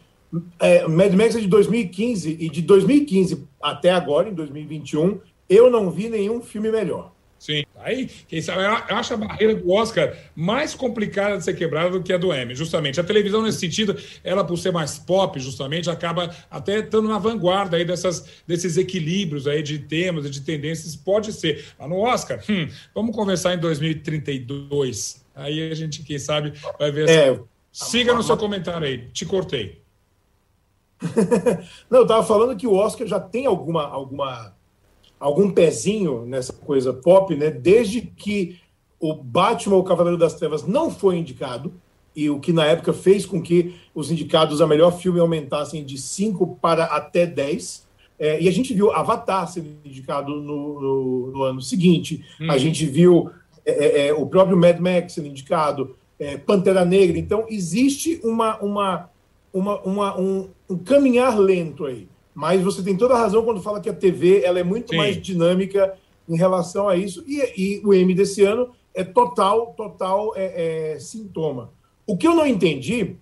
é, 0.59 0.87
Mad 0.87 1.12
Max 1.14 1.37
é 1.37 1.40
de 1.40 1.48
2015 1.48 2.37
e 2.40 2.48
de 2.48 2.62
2015 2.62 3.46
até 3.62 3.90
agora, 3.90 4.28
em 4.28 4.35
2021, 4.35 5.20
eu 5.48 5.70
não 5.70 5.90
vi 5.90 6.09
nenhum 6.09 6.40
filme 6.40 6.70
melhor. 6.70 7.15
Sim. 7.38 7.64
Aí, 7.77 8.07
quem 8.27 8.40
sabe, 8.40 8.62
eu 8.62 8.96
acho 8.96 9.14
a 9.14 9.16
barreira 9.16 9.55
do 9.55 9.70
Oscar 9.70 10.16
mais 10.35 10.75
complicada 10.75 11.37
de 11.38 11.44
ser 11.44 11.55
quebrada 11.55 11.90
do 11.90 12.03
que 12.03 12.12
a 12.12 12.18
do 12.18 12.35
Emmy, 12.35 12.55
justamente. 12.55 12.99
A 12.99 13.05
televisão, 13.05 13.42
nesse 13.42 13.59
sentido, 13.59 13.96
ela, 14.25 14.42
por 14.42 14.57
ser 14.57 14.72
mais 14.72 14.99
pop, 14.99 15.38
justamente, 15.38 15.90
acaba 15.90 16.35
até 16.51 16.79
estando 16.79 17.09
na 17.09 17.18
vanguarda 17.18 17.77
aí 17.77 17.85
dessas, 17.85 18.42
desses 18.46 18.77
equilíbrios 18.77 19.46
aí 19.46 19.62
de 19.62 19.79
temas 19.79 20.25
e 20.25 20.31
de 20.31 20.40
tendências. 20.40 20.96
Pode 20.96 21.33
ser. 21.33 21.64
Mas 21.79 21.88
no 21.88 21.99
Oscar, 21.99 22.42
hum, 22.49 22.68
vamos 22.94 23.14
conversar 23.14 23.55
em 23.55 23.59
2032. 23.59 25.25
Aí 25.35 25.70
a 25.70 25.75
gente, 25.75 26.03
quem 26.03 26.18
sabe, 26.18 26.55
vai 26.79 26.90
ver. 26.90 27.09
É, 27.09 27.38
Siga 27.70 28.14
no 28.14 28.22
seu 28.22 28.38
comentário 28.38 28.87
aí. 28.87 29.09
Te 29.12 29.27
cortei. 29.27 29.83
Não, 31.90 31.99
eu 31.99 32.03
estava 32.05 32.25
falando 32.25 32.57
que 32.57 32.66
o 32.66 32.72
Oscar 32.72 33.07
já 33.07 33.20
tem 33.20 33.44
alguma, 33.44 33.87
alguma 33.87 34.55
algum 35.18 35.50
pezinho 35.50 36.24
nessa 36.26 36.52
coisa 36.52 36.92
pop, 36.92 37.35
né? 37.35 37.50
Desde 37.50 38.00
que 38.00 38.59
o 38.98 39.14
Batman, 39.14 39.76
o 39.76 39.85
Cavaleiro 39.85 40.18
das 40.18 40.35
Trevas, 40.35 40.66
não 40.66 40.90
foi 40.90 41.16
indicado, 41.16 41.72
e 42.14 42.31
o 42.31 42.40
que 42.40 42.52
na 42.52 42.64
época 42.64 42.94
fez 42.94 43.26
com 43.26 43.42
que 43.42 43.74
os 43.94 44.11
indicados 44.11 44.62
a 44.62 44.66
melhor 44.66 44.98
filme 44.98 45.20
aumentassem 45.20 45.85
de 45.85 45.98
5 45.98 46.59
para 46.61 46.85
até 46.85 47.26
10. 47.26 47.87
É, 48.18 48.40
e 48.40 48.48
a 48.48 48.50
gente 48.50 48.72
viu 48.72 48.90
Avatar 48.90 49.46
sendo 49.46 49.68
indicado 49.85 50.35
no, 50.40 50.81
no, 50.81 51.31
no 51.33 51.42
ano 51.42 51.61
seguinte, 51.61 52.24
hum. 52.40 52.50
a 52.50 52.57
gente 52.57 52.87
viu 52.87 53.31
é, 53.66 53.72
é, 53.72 54.07
é, 54.09 54.14
o 54.14 54.24
próprio 54.26 54.57
Mad 54.57 54.79
Max 54.79 55.12
sendo 55.12 55.29
indicado, 55.29 55.94
é, 56.18 56.38
Pantera 56.38 56.87
Negra. 56.87 57.18
Então, 57.18 57.44
existe 57.50 58.18
uma, 58.24 58.57
uma, 58.61 59.11
uma, 59.52 59.81
uma 59.83 60.18
um, 60.18 60.48
um 60.70 60.79
caminhar 60.79 61.38
lento 61.38 61.85
aí. 61.85 62.09
Mas 62.37 62.62
você 62.62 62.83
tem 62.83 62.94
toda 62.94 63.14
a 63.14 63.18
razão 63.18 63.42
quando 63.42 63.62
fala 63.62 63.81
que 63.81 63.88
a 63.88 63.94
TV 63.94 64.42
ela 64.42 64.61
é 64.61 64.62
muito 64.62 64.90
Sim. 64.90 64.99
mais 64.99 65.16
dinâmica 65.20 65.94
em 66.29 66.37
relação 66.37 66.87
a 66.87 66.94
isso. 66.94 67.25
E, 67.27 67.40
e, 67.57 67.81
o 67.83 67.94
M 67.94 68.14
desse 68.14 68.44
ano 68.44 68.72
é 68.92 69.03
total, 69.03 69.72
total 69.75 70.35
é, 70.37 70.92
é, 70.92 70.99
sintoma. 70.99 71.70
O 72.07 72.14
que 72.14 72.29
eu 72.29 72.35
não 72.35 72.46
entendi, 72.46 73.16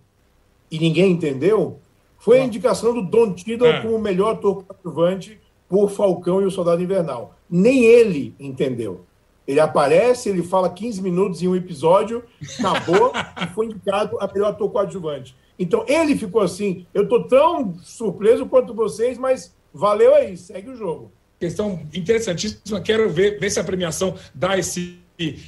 e 0.68 0.80
ninguém 0.80 1.12
entendeu, 1.12 1.78
foi 2.18 2.40
a 2.40 2.44
indicação 2.44 2.92
do 2.92 3.02
Don 3.02 3.32
Tiddle 3.32 3.68
é. 3.68 3.82
como 3.82 3.94
o 3.94 4.00
melhor 4.00 4.32
ator 4.32 4.64
coadjuvante 4.64 5.40
por 5.68 5.90
Falcão 5.90 6.42
e 6.42 6.46
o 6.46 6.50
Soldado 6.50 6.82
Invernal. 6.82 7.36
Nem 7.48 7.84
ele 7.84 8.34
entendeu. 8.40 9.04
Ele 9.46 9.60
aparece, 9.60 10.28
ele 10.28 10.42
fala 10.42 10.68
15 10.68 11.00
minutos 11.00 11.40
em 11.40 11.46
um 11.46 11.54
episódio, 11.54 12.24
acabou 12.58 13.12
e 13.40 13.46
foi 13.54 13.66
indicado 13.66 14.18
a 14.18 14.26
melhor 14.26 14.50
ator 14.50 14.72
coadjuvante. 14.72 15.36
Então 15.58 15.84
ele 15.88 16.16
ficou 16.16 16.40
assim. 16.40 16.86
Eu 16.92 17.04
estou 17.04 17.26
tão 17.26 17.74
surpreso 17.82 18.46
quanto 18.46 18.74
vocês, 18.74 19.18
mas 19.18 19.54
valeu 19.72 20.14
aí, 20.14 20.36
segue 20.36 20.70
o 20.70 20.76
jogo. 20.76 21.12
Questão 21.38 21.86
interessantíssima. 21.92 22.80
Quero 22.80 23.10
ver, 23.10 23.38
ver 23.38 23.50
se 23.50 23.60
a 23.60 23.64
premiação 23.64 24.14
dá 24.34 24.58
esse 24.58 24.98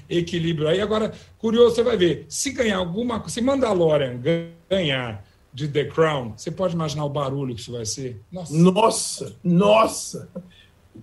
equilíbrio 0.08 0.68
aí. 0.68 0.80
Agora, 0.80 1.12
curioso, 1.38 1.74
você 1.74 1.82
vai 1.82 1.96
ver. 1.96 2.26
Se 2.28 2.50
ganhar 2.50 2.78
alguma 2.78 3.18
coisa, 3.18 3.34
se 3.34 3.40
Mandalorian 3.40 4.20
ganhar 4.68 5.24
de 5.52 5.68
The 5.68 5.86
Crown, 5.86 6.34
você 6.36 6.50
pode 6.50 6.74
imaginar 6.74 7.04
o 7.04 7.08
barulho 7.08 7.54
que 7.54 7.60
isso 7.60 7.72
vai 7.72 7.86
ser? 7.86 8.20
Nossa, 8.30 8.54
nossa! 8.54 9.36
nossa. 9.42 10.28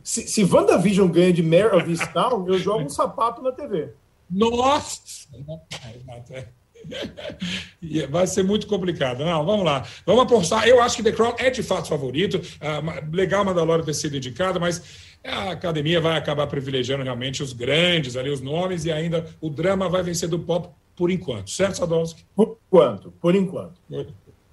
Se, 0.03 0.27
se 0.27 0.43
WandaVision 0.43 1.09
ganha 1.09 1.33
de 1.33 1.43
Mare 1.43 1.75
of 1.75 2.13
Town, 2.13 2.47
eu 2.47 2.57
jogo 2.57 2.83
um 2.83 2.89
sapato 2.89 3.41
na 3.41 3.51
TV. 3.51 3.93
Nossa! 4.29 5.27
Vai 8.09 8.27
ser 8.27 8.43
muito 8.43 8.67
complicado. 8.67 9.23
Não, 9.23 9.45
vamos 9.45 9.65
lá. 9.65 9.85
Vamos 10.05 10.23
apostar. 10.23 10.67
Eu 10.67 10.81
acho 10.81 10.97
que 10.97 11.03
The 11.03 11.11
Crown 11.11 11.35
é 11.37 11.49
de 11.49 11.63
fato 11.63 11.87
favorito. 11.87 12.37
Uh, 12.37 13.15
legal 13.15 13.45
Mandalorian 13.45 13.83
ter 13.83 13.93
sido 13.93 14.17
indicado, 14.17 14.59
mas 14.59 14.81
a 15.23 15.51
academia 15.51 16.01
vai 16.01 16.17
acabar 16.17 16.47
privilegiando 16.47 17.03
realmente 17.03 17.41
os 17.41 17.53
grandes 17.53 18.15
ali, 18.15 18.29
os 18.29 18.41
nomes, 18.41 18.85
e 18.85 18.91
ainda 18.91 19.25
o 19.39 19.49
drama 19.49 19.87
vai 19.87 20.03
vencer 20.03 20.27
do 20.27 20.39
pop 20.39 20.69
por 20.95 21.09
enquanto. 21.09 21.49
Certo, 21.49 21.77
Sadowski? 21.77 22.25
Por 22.35 22.57
enquanto, 22.67 23.11
por 23.11 23.35
enquanto. 23.35 23.79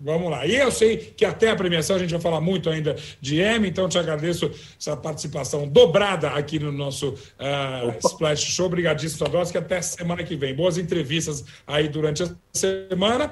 Vamos 0.00 0.30
lá. 0.30 0.46
E 0.46 0.56
eu 0.56 0.70
sei 0.70 0.96
que 0.96 1.24
até 1.24 1.50
a 1.50 1.56
premiação 1.56 1.96
a 1.96 1.98
gente 1.98 2.10
vai 2.10 2.20
falar 2.20 2.40
muito 2.40 2.70
ainda 2.70 2.96
de 3.20 3.38
M, 3.38 3.68
então 3.68 3.88
te 3.88 3.98
agradeço 3.98 4.50
essa 4.78 4.96
participação 4.96 5.68
dobrada 5.68 6.30
aqui 6.30 6.58
no 6.58 6.72
nosso 6.72 7.10
uh, 7.10 7.98
Splash 8.04 8.44
Show. 8.44 8.66
Obrigadíssimo, 8.66 9.28
que 9.50 9.58
Até 9.58 9.82
semana 9.82 10.24
que 10.24 10.36
vem. 10.36 10.54
Boas 10.54 10.78
entrevistas 10.78 11.44
aí 11.66 11.88
durante 11.88 12.22
a 12.22 12.30
semana. 12.52 13.30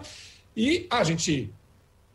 E 0.55 0.87
a 0.91 1.03
gente 1.05 1.51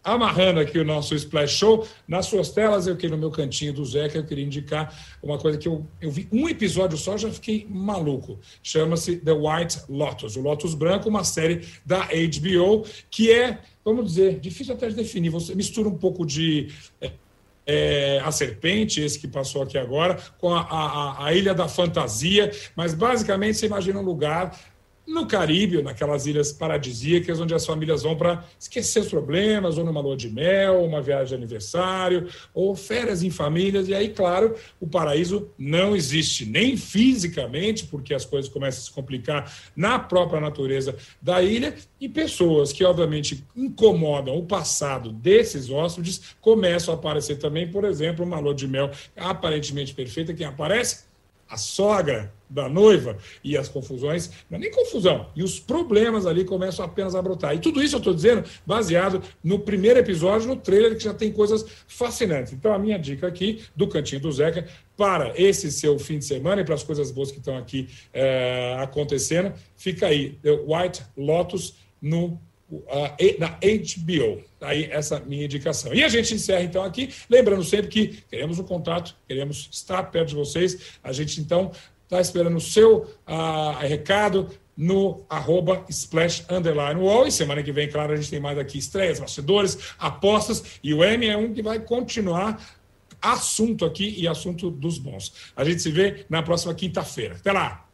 amarrando 0.04 0.60
aqui 0.60 0.78
o 0.78 0.84
nosso 0.84 1.16
Splash 1.16 1.58
Show. 1.58 1.88
Nas 2.08 2.26
suas 2.26 2.50
telas, 2.50 2.86
eu 2.86 2.98
que 2.98 3.08
no 3.08 3.18
meu 3.18 3.32
cantinho 3.32 3.74
do 3.74 3.86
Zeca, 3.86 4.18
eu 4.18 4.26
queria 4.26 4.44
indicar 4.44 4.94
uma 5.22 5.38
coisa 5.38 5.58
que 5.58 5.68
eu, 5.68 5.86
eu 6.02 6.12
vi 6.12 6.28
um 6.32 6.50
episódio 6.50 6.98
só, 6.98 7.18
já 7.18 7.32
fiquei 7.32 7.66
maluco. 7.70 8.38
Chama-se 8.62 9.18
The 9.18 9.32
White 9.32 9.84
Lotus, 9.88 10.36
o 10.36 10.42
Lotus 10.42 10.74
Branco, 10.74 11.08
uma 11.08 11.24
série 11.24 11.66
da 11.86 12.08
HBO, 12.08 12.86
que 13.10 13.32
é, 13.32 13.60
vamos 13.84 14.06
dizer, 14.06 14.40
difícil 14.40 14.74
até 14.74 14.88
de 14.90 14.96
definir. 14.96 15.30
Você 15.30 15.56
mistura 15.56 15.88
um 15.88 15.98
pouco 15.98 16.26
de. 16.26 16.70
É, 17.02 17.12
é, 17.66 18.22
a 18.24 18.32
Serpente, 18.32 19.00
esse 19.00 19.18
que 19.18 19.28
passou 19.28 19.62
aqui 19.62 19.78
agora, 19.78 20.18
com 20.38 20.54
a, 20.54 20.62
a, 20.62 21.26
a 21.28 21.34
Ilha 21.34 21.54
da 21.54 21.68
Fantasia, 21.68 22.52
mas 22.76 22.94
basicamente 22.94 23.58
você 23.58 23.68
imagina 23.68 24.00
um 24.00 24.04
lugar 24.04 24.60
no 25.06 25.28
Caribe, 25.28 25.82
naquelas 25.82 26.26
ilhas 26.26 26.52
paradisíacas, 26.52 27.40
onde 27.40 27.54
as 27.54 27.66
famílias 27.66 28.04
vão 28.04 28.16
para 28.16 28.44
esquecer 28.60 29.02
os 29.02 29.10
problemas, 29.10 29.78
ou 29.78 29.84
numa 29.84 30.00
lua 30.00 30.16
de 30.16 30.30
mel, 30.30 30.84
uma 30.84 31.02
viagem 31.02 31.30
de 31.30 31.36
aniversário, 31.36 32.28
ou 32.54 32.76
férias 32.76 33.22
em 33.22 33.30
famílias. 33.30 33.88
E 33.88 33.94
aí, 33.94 34.10
claro, 34.10 34.56
o 34.80 34.88
paraíso 34.88 35.50
não 35.58 35.96
existe, 35.96 36.46
nem 36.46 36.78
fisicamente, 36.78 37.86
porque 37.86 38.14
as 38.14 38.26
coisas 38.26 38.50
começam 38.50 38.82
a 38.82 38.86
se 38.86 38.92
complicar 38.92 39.54
na 39.76 40.00
própria 40.00 40.40
natureza 40.40 40.96
da 41.22 41.42
ilha, 41.42 41.76
e 42.00 42.10
pessoas 42.10 42.72
que, 42.72 42.84
obviamente, 42.84 43.44
incomodam 43.56 44.38
o 44.38 44.46
passado 44.46 45.12
desses 45.12 45.70
hóspedes 45.70 46.36
começam 46.42 46.94
a 46.94 46.98
aparecer 46.98 47.38
também, 47.38 47.70
por 47.70 47.86
exemplo, 47.86 48.26
uma 48.26 48.40
lua 48.40 48.54
de 48.54 48.68
mel 48.68 48.92
aparentemente 49.16 49.94
perfeita. 49.94 50.34
Quem 50.34 50.46
aparece? 50.46 51.13
A 51.54 51.58
sogra 51.58 52.34
da 52.50 52.68
noiva 52.68 53.18
e 53.44 53.58
as 53.58 53.68
confusões, 53.68 54.30
não 54.50 54.58
é 54.58 54.62
nem 54.62 54.72
confusão, 54.72 55.28
e 55.36 55.44
os 55.44 55.60
problemas 55.60 56.26
ali 56.26 56.46
começam 56.46 56.84
apenas 56.84 57.16
a 57.16 57.22
brotar. 57.22 57.56
E 57.56 57.60
tudo 57.60 57.82
isso 57.82 57.96
eu 57.96 58.00
estou 58.00 58.14
dizendo 58.14 58.44
baseado 58.66 59.22
no 59.44 59.60
primeiro 59.60 60.00
episódio, 60.00 60.48
no 60.48 60.56
trailer, 60.56 60.96
que 60.96 61.04
já 61.04 61.14
tem 61.14 61.32
coisas 61.32 61.66
fascinantes. 61.88 62.54
Então, 62.54 62.74
a 62.74 62.80
minha 62.80 62.98
dica 62.98 63.28
aqui 63.28 63.64
do 63.76 63.88
Cantinho 63.88 64.22
do 64.22 64.32
Zeca 64.32 64.68
para 64.98 65.34
esse 65.40 65.72
seu 65.72 65.98
fim 65.98 66.20
de 66.20 66.26
semana 66.26 66.62
e 66.62 66.66
para 66.66 66.76
as 66.76 66.84
coisas 66.84 67.12
boas 67.12 67.32
que 67.32 67.38
estão 67.38 67.58
aqui 67.58 67.88
é, 68.12 68.76
acontecendo, 68.80 69.54
fica 69.76 70.08
aí, 70.08 70.38
White 70.44 71.04
Lotus 71.16 71.76
no 72.02 72.40
na 73.40 73.50
HBO. 73.50 74.42
Aí 74.62 74.86
essa 74.86 75.20
minha 75.20 75.46
indicação. 75.46 75.94
E 75.94 76.04
a 76.04 76.10
gente 76.10 76.34
encerra 76.34 76.64
então 76.64 76.84
aqui, 76.84 77.10
lembrando 77.30 77.64
sempre 77.64 77.88
que 77.88 78.24
queremos 78.30 78.60
o 78.60 78.64
contato, 78.64 79.16
queremos 79.28 79.70
estar 79.72 80.04
perto 80.04 80.30
de 80.30 80.36
vocês. 80.36 80.78
A 81.04 81.12
gente 81.12 81.40
então 81.42 81.72
está 82.04 82.22
esperando 82.22 82.58
o 82.58 82.62
seu 82.62 83.10
uh, 83.28 83.78
recado 83.80 84.50
no 84.76 85.24
arroba 85.30 85.86
splash 85.90 86.46
underline 86.50 87.00
wall. 87.00 87.28
E 87.28 87.32
semana 87.32 87.62
que 87.62 87.72
vem, 87.72 87.90
claro, 87.90 88.14
a 88.14 88.16
gente 88.16 88.30
tem 88.30 88.40
mais 88.40 88.58
aqui 88.58 88.78
estreias, 88.78 89.20
bastidores, 89.20 89.78
apostas. 89.98 90.64
E 90.84 90.94
o 90.94 91.04
M 91.04 91.28
é 91.28 91.38
um 91.38 91.54
que 91.54 91.62
vai 91.62 91.80
continuar 91.80 92.62
assunto 93.22 93.86
aqui 93.86 94.16
e 94.18 94.28
assunto 94.28 94.70
dos 94.70 94.98
bons. 94.98 95.34
A 95.56 95.64
gente 95.64 95.82
se 95.82 95.90
vê 95.90 96.26
na 96.30 96.44
próxima 96.44 96.74
quinta-feira. 96.74 97.36
Até 97.36 97.52
lá! 97.52 97.86